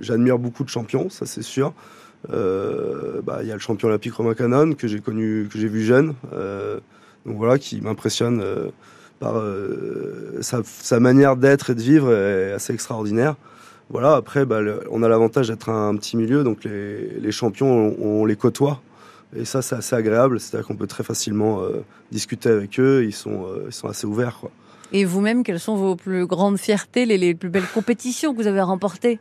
J'admire 0.00 0.38
beaucoup 0.38 0.64
de 0.64 0.68
champions, 0.68 1.08
ça 1.08 1.26
c'est 1.26 1.42
sûr. 1.42 1.72
Bah, 2.28 3.38
Il 3.42 3.48
y 3.48 3.50
a 3.50 3.54
le 3.54 3.60
champion 3.60 3.88
olympique 3.88 4.12
Romain 4.14 4.34
Canon 4.34 4.74
que 4.74 4.86
j'ai 4.86 5.00
connu, 5.00 5.48
que 5.50 5.58
j'ai 5.58 5.68
vu 5.68 5.82
jeune. 5.82 6.14
Donc 7.26 7.36
voilà, 7.36 7.58
qui 7.58 7.80
m'impressionne 7.80 8.40
euh, 8.40 8.68
par 9.18 9.36
euh, 9.38 10.38
sa, 10.40 10.60
sa 10.64 11.00
manière 11.00 11.36
d'être 11.36 11.70
et 11.70 11.74
de 11.74 11.80
vivre 11.82 12.12
est 12.12 12.52
assez 12.52 12.72
extraordinaire. 12.72 13.34
Voilà, 13.90 14.14
après, 14.14 14.44
bah, 14.44 14.60
le- 14.60 14.82
on 14.90 15.02
a 15.02 15.08
l'avantage 15.08 15.48
d'être 15.48 15.68
un, 15.68 15.94
petit 15.96 16.16
milieu, 16.16 16.44
donc 16.44 16.64
les, 16.64 17.18
les 17.20 17.32
champions, 17.32 17.94
on, 18.00 18.20
on 18.22 18.24
les 18.24 18.36
côtoie. 18.36 18.80
Et 19.36 19.44
ça, 19.44 19.60
c'est 19.60 19.74
assez 19.74 19.96
agréable, 19.96 20.38
c'est-à-dire 20.38 20.66
qu'on 20.66 20.76
peut 20.76 20.86
très 20.86 21.04
facilement 21.04 21.60
euh, 21.62 21.82
discuter 22.12 22.48
avec 22.48 22.78
eux, 22.78 23.04
ils 23.04 23.12
sont, 23.12 23.46
ils 23.66 23.72
sont 23.72 23.88
assez 23.88 24.06
ouverts. 24.06 24.38
Quoi. 24.40 24.50
Et 24.92 25.04
vous-même, 25.04 25.42
quelles 25.42 25.60
sont 25.60 25.76
vos 25.76 25.96
plus 25.96 26.26
grandes 26.26 26.58
fiertés, 26.58 27.06
les, 27.06 27.18
les 27.18 27.34
plus 27.34 27.48
belles 27.48 27.66
compétitions 27.74 28.32
que 28.32 28.40
vous 28.40 28.46
avez 28.46 28.60
remportées? 28.60 29.18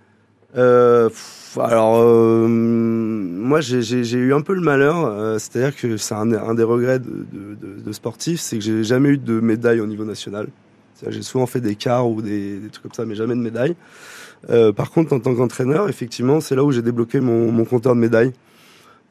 Pff, 0.53 1.44
alors, 1.63 2.01
euh, 2.01 2.47
moi, 2.47 3.61
j'ai- 3.61 4.17
eu 4.17 4.33
un 4.33 4.41
peu 4.41 4.53
le 4.53 4.61
malheur, 4.61 5.05
euh, 5.05 5.37
c'est-à-dire 5.37 5.75
que 5.75 5.97
c'est 5.97 6.13
un, 6.13 6.25
des 6.25 6.63
regrets 6.63 6.99
de, 6.99 7.91
sportif, 7.91 8.39
c'est 8.39 8.57
que 8.57 8.63
j'ai 8.63 8.83
jamais 8.83 9.09
eu 9.09 9.17
de 9.17 9.39
médaille 9.39 9.79
au 9.79 9.85
niveau 9.85 10.05
national. 10.05 10.47
J'ai 11.07 11.21
souvent 11.21 11.45
fait 11.45 11.61
des 11.61 11.75
quarts 11.75 12.09
ou 12.09 12.21
des, 12.21 12.59
trucs 12.71 12.83
comme 12.83 12.93
ça, 12.93 13.05
mais 13.05 13.15
jamais 13.15 13.35
de 13.35 13.41
médaille. 13.41 13.75
Euh, 14.49 14.71
par 14.71 14.91
contre, 14.91 15.13
en 15.13 15.19
tant 15.19 15.35
qu'entraîneur, 15.35 15.89
effectivement, 15.89 16.41
c'est 16.41 16.55
là 16.55 16.63
où 16.63 16.71
j'ai 16.71 16.81
débloqué 16.81 17.19
mon, 17.19 17.65
compteur 17.65 17.95
de 17.95 17.99
médailles. 17.99 18.33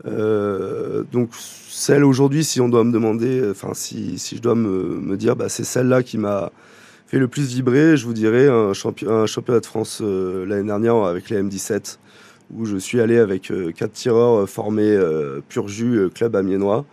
Donc, 0.04 1.30
celle 1.68 2.04
aujourd'hui, 2.04 2.44
si 2.44 2.60
on 2.60 2.68
doit 2.68 2.84
me 2.84 2.92
demander, 2.92 3.42
enfin, 3.50 3.70
si, 3.74 4.16
je 4.18 4.40
dois 4.40 4.54
me, 4.54 5.16
dire, 5.16 5.36
bah, 5.36 5.48
c'est 5.48 5.64
celle-là 5.64 6.02
qui 6.02 6.18
m'a 6.18 6.50
fait 7.06 7.18
le 7.18 7.28
plus 7.28 7.48
vibrer, 7.48 7.96
je 7.96 8.06
vous 8.06 8.14
dirais 8.14 8.48
un, 8.48 8.72
champi- 8.72 9.08
un 9.08 9.26
championnat 9.26 9.60
de 9.60 9.66
France 9.66 10.02
l'année 10.02 10.66
dernière 10.66 10.96
avec 10.96 11.30
les 11.30 11.42
M17, 11.42 11.98
où 12.52 12.64
je 12.64 12.76
suis 12.76 13.00
allé 13.00 13.18
avec 13.18 13.50
euh, 13.50 13.72
quatre 13.72 13.92
tireurs 13.92 14.40
euh, 14.40 14.46
formés 14.46 14.82
euh, 14.82 15.40
pur 15.48 15.68
jus 15.68 16.10
club 16.14 16.36
amiénois. 16.36 16.84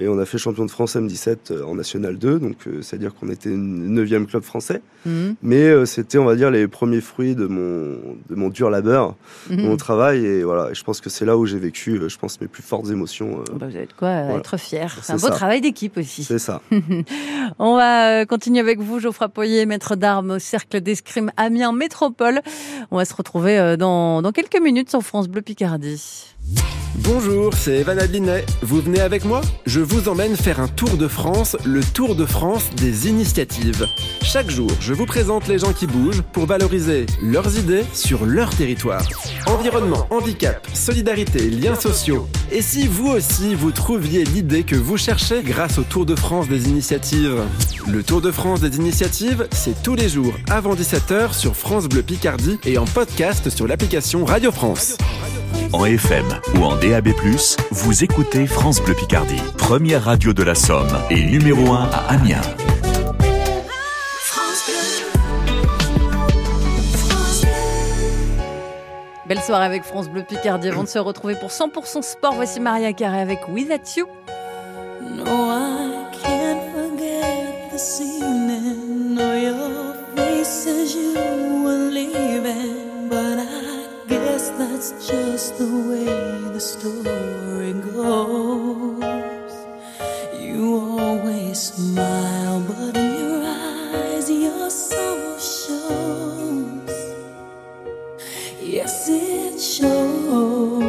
Et 0.00 0.06
on 0.06 0.18
a 0.18 0.24
fait 0.24 0.38
champion 0.38 0.64
de 0.64 0.70
France 0.70 0.94
M17 0.94 1.36
euh, 1.50 1.64
en 1.64 1.74
National 1.74 2.16
2, 2.18 2.38
donc 2.38 2.54
euh, 2.68 2.82
c'est-à-dire 2.82 3.14
qu'on 3.14 3.28
était 3.30 3.50
9e 3.50 4.26
club 4.26 4.44
français. 4.44 4.80
Mhm. 5.04 5.34
Mais 5.42 5.62
euh, 5.64 5.86
c'était, 5.86 6.18
on 6.18 6.24
va 6.24 6.36
dire, 6.36 6.52
les 6.52 6.68
premiers 6.68 7.00
fruits 7.00 7.34
de 7.34 7.46
mon, 7.48 7.98
de 8.28 8.34
mon 8.36 8.48
dur 8.48 8.70
labeur, 8.70 9.16
de 9.50 9.56
Mhm. 9.56 9.62
mon 9.62 9.76
travail. 9.76 10.24
Et 10.24 10.44
voilà, 10.44 10.70
et 10.70 10.74
je 10.74 10.84
pense 10.84 11.00
que 11.00 11.10
c'est 11.10 11.24
là 11.24 11.36
où 11.36 11.46
j'ai 11.46 11.58
vécu, 11.58 12.00
je 12.06 12.16
pense, 12.16 12.40
mes 12.40 12.46
plus 12.46 12.62
fortes 12.62 12.88
émotions. 12.90 13.38
Bah, 13.58 13.66
Vous 13.68 13.76
avez 13.76 13.86
de 13.86 13.92
quoi 13.92 14.22
Voilà. 14.22 14.38
être 14.38 14.56
fier. 14.56 14.96
C'est 15.02 15.12
un 15.14 15.16
beau 15.16 15.26
ça. 15.26 15.30
travail 15.30 15.60
d'équipe 15.60 15.96
aussi. 15.98 16.22
C'est 16.22 16.38
ça. 16.38 16.62
On 17.58 17.74
va 17.76 18.24
continuer 18.24 18.60
avec 18.60 18.78
vous, 18.80 19.00
Geoffroy 19.00 19.28
Poyer, 19.28 19.66
maître 19.66 19.96
d'armes 19.96 20.30
au 20.32 20.38
Cercle 20.38 20.80
d'Escrime 20.80 21.32
Amiens 21.36 21.72
Métropole. 21.72 22.40
On 22.92 22.96
va 22.98 23.04
se 23.04 23.14
retrouver 23.14 23.76
dans, 23.76 24.22
dans 24.22 24.30
quelques 24.32 24.60
minutes 24.62 24.90
sur 24.90 25.02
France 25.02 25.28
Bleu 25.28 25.42
Picardie. 25.42 26.26
Bonjour, 27.00 27.54
c'est 27.54 27.76
Evan 27.76 27.98
Adlinet. 27.98 28.44
Vous 28.62 28.80
venez 28.80 29.00
avec 29.00 29.24
moi 29.24 29.40
Je 29.66 29.80
vous 29.80 30.08
emmène 30.08 30.36
faire 30.36 30.58
un 30.58 30.66
tour 30.66 30.96
de 30.96 31.06
France, 31.06 31.56
le 31.64 31.80
Tour 31.80 32.16
de 32.16 32.26
France 32.26 32.70
des 32.76 33.08
initiatives. 33.08 33.86
Chaque 34.22 34.50
jour, 34.50 34.70
je 34.80 34.92
vous 34.94 35.06
présente 35.06 35.46
les 35.46 35.58
gens 35.58 35.72
qui 35.72 35.86
bougent 35.86 36.22
pour 36.32 36.46
valoriser 36.46 37.06
leurs 37.22 37.56
idées 37.56 37.84
sur 37.92 38.26
leur 38.26 38.50
territoire. 38.54 39.02
Environnement, 39.46 40.08
handicap, 40.10 40.66
solidarité, 40.74 41.50
liens 41.50 41.76
sociaux. 41.76 42.28
Et 42.50 42.62
si 42.62 42.88
vous 42.88 43.08
aussi, 43.08 43.54
vous 43.54 43.70
trouviez 43.70 44.24
l'idée 44.24 44.64
que 44.64 44.76
vous 44.76 44.96
cherchez 44.96 45.42
grâce 45.42 45.78
au 45.78 45.84
Tour 45.84 46.04
de 46.04 46.16
France 46.16 46.48
des 46.48 46.68
initiatives 46.68 47.42
Le 47.86 48.02
Tour 48.02 48.20
de 48.20 48.32
France 48.32 48.60
des 48.60 48.76
initiatives, 48.76 49.46
c'est 49.52 49.82
tous 49.82 49.94
les 49.94 50.08
jours 50.08 50.34
avant 50.50 50.74
17h 50.74 51.32
sur 51.32 51.54
France 51.54 51.88
Bleu 51.88 52.02
Picardie 52.02 52.58
et 52.64 52.76
en 52.76 52.86
podcast 52.86 53.50
sur 53.50 53.68
l'application 53.68 54.24
Radio 54.24 54.50
France. 54.50 54.96
En 55.72 55.84
FM 55.84 56.26
ou 56.56 56.64
en 56.64 56.76
DAB+, 56.76 57.08
vous 57.70 58.04
écoutez 58.04 58.46
France 58.46 58.80
Bleu 58.82 58.94
Picardie, 58.94 59.42
première 59.56 60.04
radio 60.04 60.32
de 60.32 60.42
la 60.42 60.54
Somme 60.54 60.98
et 61.10 61.24
numéro 61.24 61.72
1 61.72 61.90
à 61.92 62.14
Amiens. 62.14 62.40
Belle 69.28 69.42
soirée 69.42 69.66
avec 69.66 69.82
France 69.82 70.08
Bleu 70.08 70.22
Picardie. 70.22 70.68
Avant 70.68 70.84
de 70.84 70.88
se 70.88 70.98
retrouver 70.98 71.34
pour 71.34 71.50
100% 71.50 72.00
sport, 72.00 72.32
voici 72.32 72.60
Maria 72.60 72.94
Carré 72.94 73.20
avec 73.20 73.40
Without 73.48 73.96
You. 73.96 74.06
No, 75.02 75.24
I 75.24 76.06
can't 76.22 76.62
forget 76.72 77.70
this 77.70 78.00
evening. 78.00 79.14
No, 79.14 79.34
your 79.34 79.94
face 80.16 80.66
as 80.66 80.94
you 80.94 81.62
were 81.62 81.90
leaving. 81.90 82.77
But 84.78 84.84
I 84.84 84.90
guess 84.90 84.90
that's 84.92 85.08
just 85.08 85.58
the 85.58 85.64
way 85.88 86.04
the 86.52 86.60
story 86.60 87.72
goes. 87.72 89.54
You 90.40 90.76
always 90.76 91.58
smile, 91.58 92.60
but 92.60 92.96
in 92.96 93.12
your 93.18 93.42
eyes, 93.44 94.30
your 94.30 94.70
sorrow 94.70 95.36
shows. 95.38 96.90
Yes, 98.62 99.08
it 99.08 99.60
shows. 99.60 100.87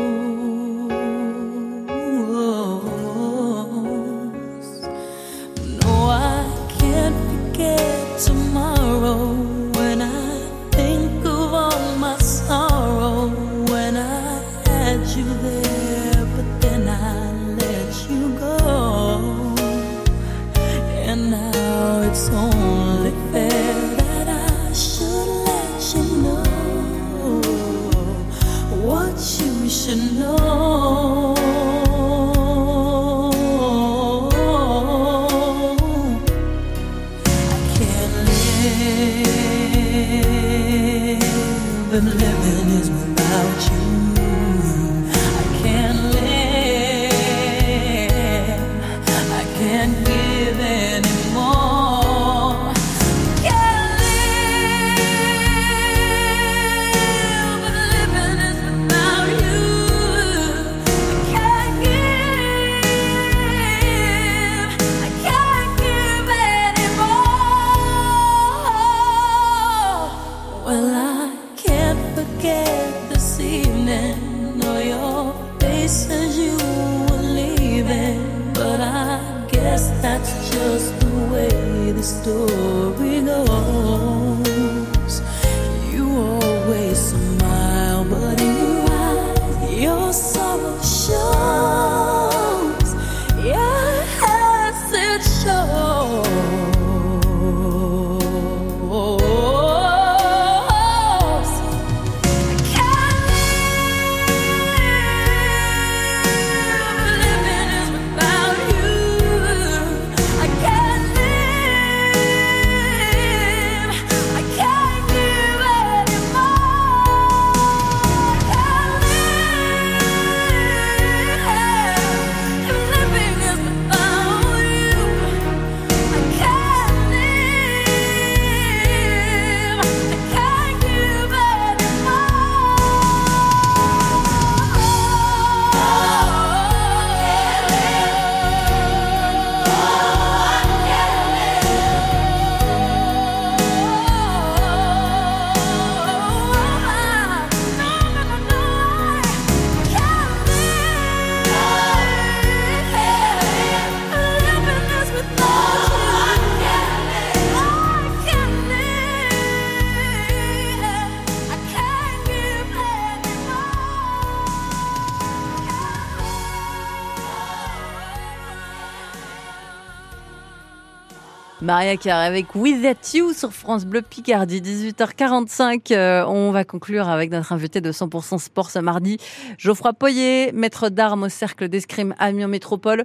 Maria 171.70 171.98
Carré 171.98 172.26
avec 172.26 172.56
With 172.56 172.82
That 172.82 173.16
You 173.16 173.32
sur 173.32 173.54
France 173.54 173.86
Bleu 173.86 174.02
Picardie, 174.02 174.60
18h45. 174.60 175.92
Euh, 175.94 176.26
on 176.26 176.50
va 176.50 176.64
conclure 176.66 177.08
avec 177.08 177.30
notre 177.30 177.52
invité 177.54 177.80
de 177.80 177.92
100% 177.92 178.40
Sport 178.40 178.72
ce 178.72 178.80
mardi, 178.80 179.18
Geoffroy 179.60 179.94
Poyer, 179.94 180.52
maître 180.52 180.90
d'armes 180.90 181.22
au 181.26 181.30
Cercle 181.30 181.70
d'Escrime 181.70 182.16
Amiens 182.18 182.48
Métropole. 182.48 183.04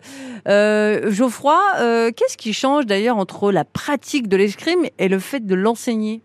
Euh, 0.48 1.10
Geoffroy, 1.10 1.60
euh, 1.80 2.10
qu'est-ce 2.16 2.38
qui 2.38 2.54
change 2.54 2.86
d'ailleurs 2.86 3.18
entre 3.18 3.52
la 3.52 3.66
pratique 3.66 4.28
de 4.28 4.38
l'escrime 4.38 4.86
et 4.98 5.08
le 5.08 5.18
fait 5.18 5.44
de 5.44 5.54
l'enseigner? 5.54 6.22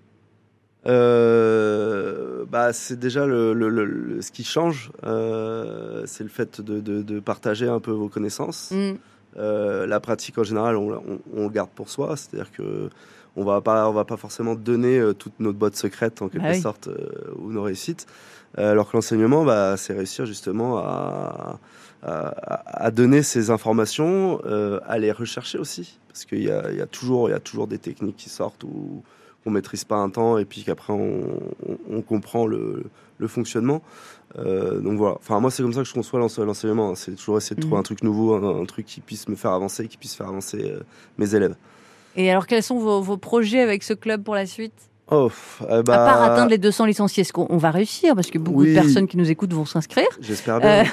Euh, 0.87 2.45
bah, 2.49 2.71
c'est 2.71 2.97
déjà 2.97 3.25
le, 3.25 3.51
le- 3.53 3.67
le- 3.67 3.83
le- 3.83 4.21
ce 4.21 4.31
qui 4.31 4.45
change, 4.45 4.91
euh, 5.05 6.03
c'est 6.05 6.23
le 6.23 6.29
fait 6.29 6.61
de, 6.61 6.79
de- 6.79 7.01
de 7.01 7.19
partager 7.19 7.67
un 7.67 7.81
peu 7.81 7.91
vos 7.91 8.07
connaissances. 8.07 8.71
Mm. 8.71 8.93
Euh, 9.37 9.85
la 9.85 9.99
pratique 9.99 10.37
en 10.37 10.43
général, 10.43 10.75
on, 10.75 10.91
on- 10.93 11.19
on 11.35 11.43
le 11.43 11.49
garde 11.49 11.69
pour 11.69 11.89
soi, 11.89 12.15
c'est-à-dire 12.17 12.51
que 12.51 12.89
on 13.35 13.43
va 13.45 13.61
pas, 13.61 13.87
on 13.87 13.93
va 13.93 14.05
pas 14.05 14.17
forcément 14.17 14.55
donner 14.55 14.97
euh, 14.99 15.13
toute 15.13 15.33
notre 15.39 15.57
boîte 15.57 15.75
secrète 15.75 16.21
en 16.21 16.29
quelque 16.29 16.45
Ah 16.47 16.51
oui. 16.53 16.61
sorte 16.61 16.87
euh, 16.87 17.07
ou 17.37 17.51
nos 17.51 17.61
réussites. 17.63 18.07
Euh, 18.57 18.71
alors 18.71 18.89
que 18.89 18.97
l'enseignement, 18.97 19.45
bah, 19.45 19.75
c'est 19.77 19.93
réussir 19.93 20.25
justement 20.25 20.79
à, 20.79 21.59
à, 22.01 22.85
à 22.85 22.91
donner 22.91 23.21
ces 23.21 23.51
informations, 23.51 24.41
euh, 24.45 24.79
à 24.87 24.97
les 24.97 25.11
rechercher 25.11 25.59
aussi, 25.59 25.99
parce 26.07 26.25
qu'il 26.25 26.43
y 26.43 26.49
a, 26.51 26.71
il 26.71 26.77
y 26.77 26.81
a 26.81 26.87
toujours, 26.87 27.29
il 27.29 27.33
y 27.33 27.35
a 27.35 27.39
toujours 27.39 27.67
des 27.67 27.77
techniques 27.77 28.17
qui 28.17 28.29
sortent 28.29 28.63
ou 28.63 29.03
qu'on 29.43 29.51
maîtrise 29.51 29.83
pas 29.85 29.95
un 29.97 30.09
temps 30.09 30.37
et 30.39 30.45
puis 30.45 30.63
qu'après 30.63 30.91
on, 30.91 31.21
on- 31.67 31.77
on 31.91 32.01
comprend 32.01 32.47
le, 32.47 32.83
le 33.19 33.27
fonctionnement. 33.27 33.81
Euh, 34.37 34.79
donc 34.79 34.97
voilà. 34.97 35.15
Enfin 35.19 35.39
moi 35.39 35.49
c'est 35.49 35.63
comme 35.63 35.73
ça 35.73 35.81
que 35.81 35.87
je 35.87 35.93
conçois 35.93 36.19
l'ense- 36.19 36.37
l'enseignement. 36.37 36.91
hein. 36.91 36.95
C'est 36.95 37.15
toujours 37.15 37.37
essayer 37.37 37.55
de 37.55 37.61
trouver 37.61 37.75
Mhm. 37.75 37.79
un 37.79 37.83
truc 37.83 38.03
nouveau, 38.03 38.33
un, 38.35 38.61
un 38.61 38.65
truc 38.65 38.85
qui 38.85 39.01
puisse 39.01 39.27
me 39.27 39.35
faire 39.35 39.51
avancer, 39.51 39.87
qui 39.87 39.97
puisse 39.97 40.13
faire 40.15 40.27
avancer 40.27 40.59
euh, 40.63 40.79
mes 41.17 41.33
élèves. 41.35 41.55
Et 42.15 42.29
alors, 42.29 42.45
quels 42.47 42.63
sont 42.63 42.77
vos, 42.79 43.01
vos 43.01 43.17
projets 43.17 43.61
avec 43.61 43.81
ce 43.83 43.93
club 43.93 44.23
pour 44.23 44.35
la 44.35 44.45
suite? 44.45 44.73
Oh, 45.11 45.31
eh 45.61 45.73
À 45.73 45.81
bah, 45.81 45.95
part 45.97 46.21
atteindre 46.21 46.51
les 46.51 46.59
200 46.59 46.85
licenciés, 46.85 47.21
est-ce 47.21 47.33
qu'on 47.33 47.47
on 47.49 47.57
va 47.57 47.71
réussir? 47.71 48.13
Parce 48.13 48.29
que 48.29 48.37
beaucoup 48.37 48.61
Oui. 48.61 48.69
de 48.69 48.79
personnes 48.79 49.07
qui 49.07 49.17
nous 49.17 49.31
écoutent 49.31 49.53
vont 49.53 49.65
s'inscrire. 49.65 50.05
J'espère 50.21 50.59
bien. 50.59 50.83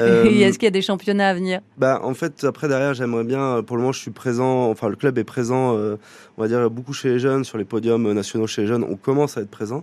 Euh, 0.00 0.24
est-ce 0.26 0.58
qu'il 0.58 0.64
y 0.64 0.68
a 0.68 0.70
des 0.70 0.82
championnats 0.82 1.30
à 1.30 1.34
venir? 1.34 1.60
Bah, 1.78 1.98
en 2.02 2.12
fait, 2.12 2.44
après, 2.44 2.68
derrière, 2.68 2.92
j'aimerais 2.92 3.24
bien, 3.24 3.62
pour 3.62 3.76
le 3.76 3.82
moment, 3.82 3.92
je 3.92 4.00
suis 4.00 4.10
présent, 4.10 4.68
enfin, 4.70 4.88
le 4.90 4.96
club 4.96 5.16
est 5.16 5.24
présent, 5.24 5.74
on 5.76 6.42
va 6.42 6.48
dire, 6.48 6.68
beaucoup 6.68 6.92
chez 6.92 7.08
les 7.08 7.18
jeunes, 7.18 7.44
sur 7.44 7.56
les 7.56 7.64
podiums 7.64 8.12
nationaux 8.12 8.46
chez 8.46 8.62
les 8.62 8.68
jeunes, 8.68 8.84
on 8.84 8.96
commence 8.96 9.38
à 9.38 9.40
être 9.40 9.50
présent. 9.50 9.82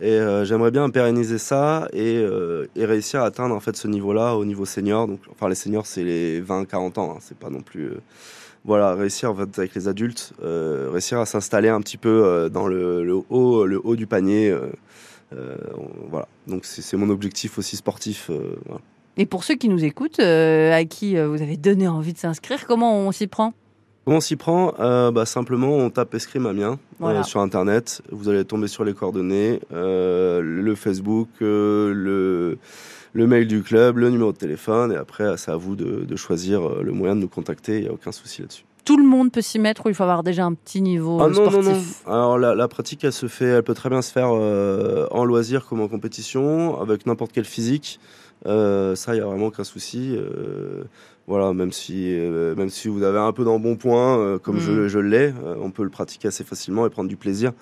Et 0.00 0.10
euh, 0.10 0.44
j'aimerais 0.44 0.70
bien 0.70 0.88
pérenniser 0.90 1.38
ça 1.38 1.86
et, 1.92 2.16
euh, 2.16 2.66
et 2.74 2.84
réussir 2.84 3.20
à 3.20 3.26
atteindre, 3.26 3.54
en 3.54 3.60
fait, 3.60 3.76
ce 3.76 3.86
niveau-là 3.88 4.36
au 4.36 4.44
niveau 4.44 4.64
senior. 4.64 5.06
Donc, 5.06 5.20
enfin, 5.30 5.48
les 5.48 5.54
seniors, 5.54 5.86
c'est 5.86 6.02
les 6.02 6.40
20-40 6.40 6.98
ans, 6.98 7.14
hein, 7.14 7.18
c'est 7.20 7.36
pas 7.36 7.50
non 7.50 7.60
plus. 7.60 7.84
euh, 7.86 8.00
voilà, 8.64 8.94
réussir 8.94 9.30
avec 9.30 9.74
les 9.74 9.88
adultes, 9.88 10.34
réussir 10.40 11.18
à 11.18 11.26
s'installer 11.26 11.68
un 11.68 11.80
petit 11.80 11.96
peu 11.96 12.48
dans 12.48 12.68
le, 12.68 13.12
haut, 13.28 13.66
le 13.66 13.80
haut 13.82 13.96
du 13.96 14.06
panier. 14.06 14.56
voilà, 16.08 16.28
donc 16.46 16.64
c'est 16.64 16.96
mon 16.96 17.10
objectif 17.10 17.58
aussi 17.58 17.74
sportif. 17.74 18.30
Et 19.16 19.26
pour 19.26 19.42
ceux 19.42 19.56
qui 19.56 19.68
nous 19.68 19.82
écoutent, 19.84 20.20
à 20.20 20.84
qui 20.84 21.16
vous 21.16 21.42
avez 21.42 21.56
donné 21.56 21.88
envie 21.88 22.12
de 22.12 22.18
s'inscrire, 22.18 22.64
comment 22.68 23.00
on 23.00 23.10
s'y 23.10 23.26
prend? 23.26 23.52
Comment 24.04 24.16
on 24.16 24.20
s'y 24.20 24.36
prend 24.36 24.74
Euh, 24.80 25.10
bah, 25.12 25.26
Simplement, 25.26 25.68
on 25.76 25.88
tape 25.90 26.14
Escrime 26.14 26.46
Amiens 26.46 26.78
Voilà. 26.98 27.20
euh, 27.20 27.22
sur 27.22 27.40
Internet. 27.40 28.02
Vous 28.10 28.28
allez 28.28 28.44
tomber 28.44 28.66
sur 28.66 28.84
les 28.84 28.94
coordonnées, 28.94 29.60
euh, 29.72 30.40
le 30.42 30.74
Facebook, 30.74 31.28
euh, 31.40 31.92
le, 31.94 32.58
le 33.12 33.26
mail 33.28 33.46
du 33.46 33.62
club, 33.62 33.98
le 33.98 34.10
numéro 34.10 34.32
de 34.32 34.36
téléphone. 34.38 34.90
Et 34.92 34.96
après, 34.96 35.36
c'est 35.36 35.52
à 35.52 35.56
vous 35.56 35.76
de, 35.76 36.04
de 36.04 36.16
choisir 36.16 36.66
euh, 36.66 36.82
le 36.82 36.92
moyen 36.92 37.14
de 37.14 37.20
nous 37.20 37.28
contacter. 37.28 37.76
Il 37.78 37.82
n'y 37.84 37.88
a 37.88 37.92
aucun 37.92 38.10
souci 38.12 38.42
là-dessus. 38.42 38.64
Tout 38.84 38.96
le 38.96 39.04
monde 39.04 39.30
peut 39.30 39.40
s'y 39.42 39.60
mettre 39.60 39.86
ou 39.86 39.90
il 39.90 39.94
faut 39.94 40.02
avoir 40.02 40.24
déjà 40.24 40.44
un 40.44 40.54
petit 40.54 40.82
niveau 40.82 41.18
Ah 41.20 41.26
euh, 41.26 41.28
non, 41.28 41.48
sportif? 41.48 42.02
non. 42.04 42.12
Alors 42.12 42.38
la, 42.40 42.56
la 42.56 42.66
pratique, 42.66 43.04
elle 43.04 43.12
se 43.12 43.28
fait, 43.28 43.44
elle 43.44 43.62
peut 43.62 43.74
très 43.74 43.88
bien 43.88 44.02
se 44.02 44.10
faire 44.10 44.30
euh, 44.32 45.06
en 45.12 45.24
loisir 45.24 45.64
comme 45.64 45.80
en 45.80 45.86
compétition, 45.86 46.80
avec 46.80 47.06
n'importe 47.06 47.30
quel 47.32 47.44
physique. 47.44 48.00
Euh, 48.44 48.96
ça, 48.96 49.14
il 49.14 49.18
n'y 49.18 49.22
a 49.22 49.26
vraiment 49.26 49.46
aucun 49.46 49.62
souci. 49.62 50.16
Euh, 50.16 50.82
voilà, 51.26 51.52
même 51.52 51.72
si, 51.72 52.16
euh, 52.18 52.54
même 52.56 52.68
si 52.70 52.88
vous 52.88 53.02
avez 53.02 53.18
un 53.18 53.32
peu 53.32 53.44
d'embonpoint, 53.44 54.18
euh, 54.18 54.38
comme 54.38 54.58
je, 54.58 54.72
Mm. 54.72 54.88
je 54.88 54.98
l'ai, 54.98 55.32
euh, 55.44 55.54
on 55.60 55.70
peut 55.70 55.84
le 55.84 55.90
pratiquer 55.90 56.28
assez 56.28 56.44
facilement 56.44 56.86
et 56.86 56.90
prendre 56.90 57.08
du 57.08 57.16
plaisir. 57.16 57.52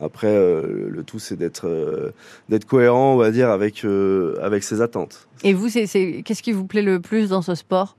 Après, 0.00 0.28
euh, 0.28 0.88
le 0.88 1.02
tout, 1.02 1.18
c'est 1.18 1.34
d'être 1.36 1.66
euh, 1.66 2.10
d'être 2.48 2.64
cohérent, 2.64 3.14
on 3.14 3.16
va 3.16 3.32
dire, 3.32 3.50
avec, 3.50 3.84
euh, 3.84 4.36
avec 4.40 4.62
ses 4.62 4.80
attentes. 4.80 5.26
Et 5.42 5.52
vous, 5.54 5.68
c'est, 5.68 5.86
qu'est-ce 6.24 6.42
qui 6.42 6.52
vous 6.52 6.66
plaît 6.66 6.82
le 6.82 7.00
plus 7.00 7.28
dans 7.30 7.42
ce 7.42 7.54
sport? 7.56 7.96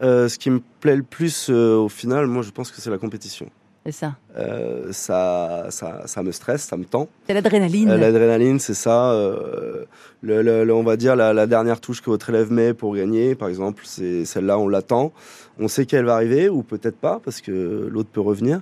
Ce 0.00 0.36
qui 0.38 0.50
me 0.50 0.60
plaît 0.80 0.94
le 0.96 1.02
plus, 1.02 1.48
au 1.50 1.88
final, 1.88 2.26
moi, 2.26 2.42
je 2.42 2.50
pense 2.50 2.70
que 2.70 2.80
c'est 2.80 2.90
la 2.90 2.98
compétition. 2.98 3.50
C'est 3.86 3.92
ça. 3.92 4.16
Euh, 4.36 4.92
ça, 4.92 5.66
ça, 5.70 6.02
ça 6.06 6.22
me 6.22 6.30
stresse, 6.30 6.62
ça 6.62 6.76
me 6.76 6.84
tend. 6.84 7.08
C'est 7.26 7.32
l'adrénaline. 7.34 7.88
Euh, 7.90 7.96
L'adrénaline, 7.96 8.58
c'est 8.58 8.74
ça. 8.74 9.12
euh, 9.12 9.84
le, 10.20 10.42
le- 10.42 10.64
le- 10.64 10.74
on 10.74 10.82
va 10.82 10.96
dire 10.96 11.16
la, 11.16 11.32
la 11.32 11.46
dernière 11.46 11.80
touche 11.80 12.02
que 12.02 12.10
votre 12.10 12.28
élève 12.28 12.52
met 12.52 12.74
pour 12.74 12.94
gagner, 12.94 13.34
par 13.34 13.48
exemple, 13.48 13.84
c'est 13.86 14.24
celle-là, 14.26 14.58
on 14.58 14.68
l'attend. 14.68 15.12
On 15.58 15.68
sait 15.68 15.86
qu'elle 15.86 16.04
va 16.04 16.14
arriver, 16.14 16.48
ou 16.50 16.62
peut-être 16.62 16.96
pas, 16.98 17.20
parce 17.24 17.40
que 17.40 17.88
l'autre 17.90 18.10
peut 18.12 18.20
revenir. 18.20 18.60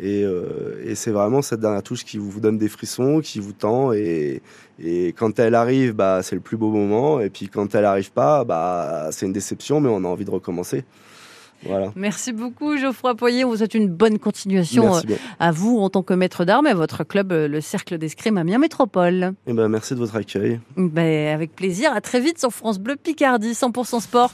Et, 0.00 0.24
et 0.84 0.94
c'est 0.94 1.10
vraiment 1.10 1.42
cette 1.42 1.60
dernière 1.60 1.82
touche 1.82 2.04
qui 2.04 2.18
vous 2.18 2.38
donne 2.40 2.56
des 2.58 2.68
frissons, 2.68 3.20
qui 3.20 3.40
vous 3.40 3.52
tend. 3.54 3.92
Et, 3.92 4.42
et 4.82 5.08
quand 5.18 5.38
elle 5.40 5.54
arrive, 5.56 5.92
bah, 5.94 6.20
c'est 6.22 6.36
le 6.36 6.40
plus 6.40 6.56
beau 6.56 6.70
moment. 6.70 7.20
Et 7.20 7.30
puis 7.30 7.48
quand 7.48 7.74
elle 7.74 7.84
arrive 7.84 8.12
pas, 8.12 8.44
bah, 8.44 9.08
c'est 9.10 9.26
une 9.26 9.32
déception, 9.32 9.80
mais 9.80 9.88
on 9.88 10.04
a 10.04 10.08
envie 10.08 10.24
de 10.26 10.30
recommencer. 10.30 10.84
Voilà. 11.64 11.92
Merci 11.96 12.32
beaucoup 12.32 12.76
Geoffroy 12.76 13.14
Poyer. 13.14 13.44
On 13.44 13.50
vous 13.50 13.56
souhaite 13.56 13.74
une 13.74 13.88
bonne 13.88 14.18
continuation 14.18 14.96
euh, 14.96 15.00
à 15.40 15.50
vous 15.50 15.78
en 15.78 15.90
tant 15.90 16.02
que 16.02 16.14
maître 16.14 16.44
d'armes 16.44 16.66
et 16.66 16.70
à 16.70 16.74
votre 16.74 17.04
club, 17.04 17.32
euh, 17.32 17.48
le 17.48 17.60
Cercle 17.60 17.98
d'Escrime 17.98 18.38
Amiens 18.38 18.58
Métropole. 18.58 19.32
Et 19.46 19.52
ben, 19.52 19.68
merci 19.68 19.94
de 19.94 19.98
votre 19.98 20.16
accueil. 20.16 20.60
Ben, 20.76 21.34
avec 21.34 21.54
plaisir. 21.54 21.92
À 21.92 22.00
très 22.00 22.20
vite 22.20 22.38
sur 22.38 22.52
France 22.52 22.78
Bleu 22.78 22.96
Picardie, 22.96 23.52
100% 23.52 24.00
sport. 24.00 24.32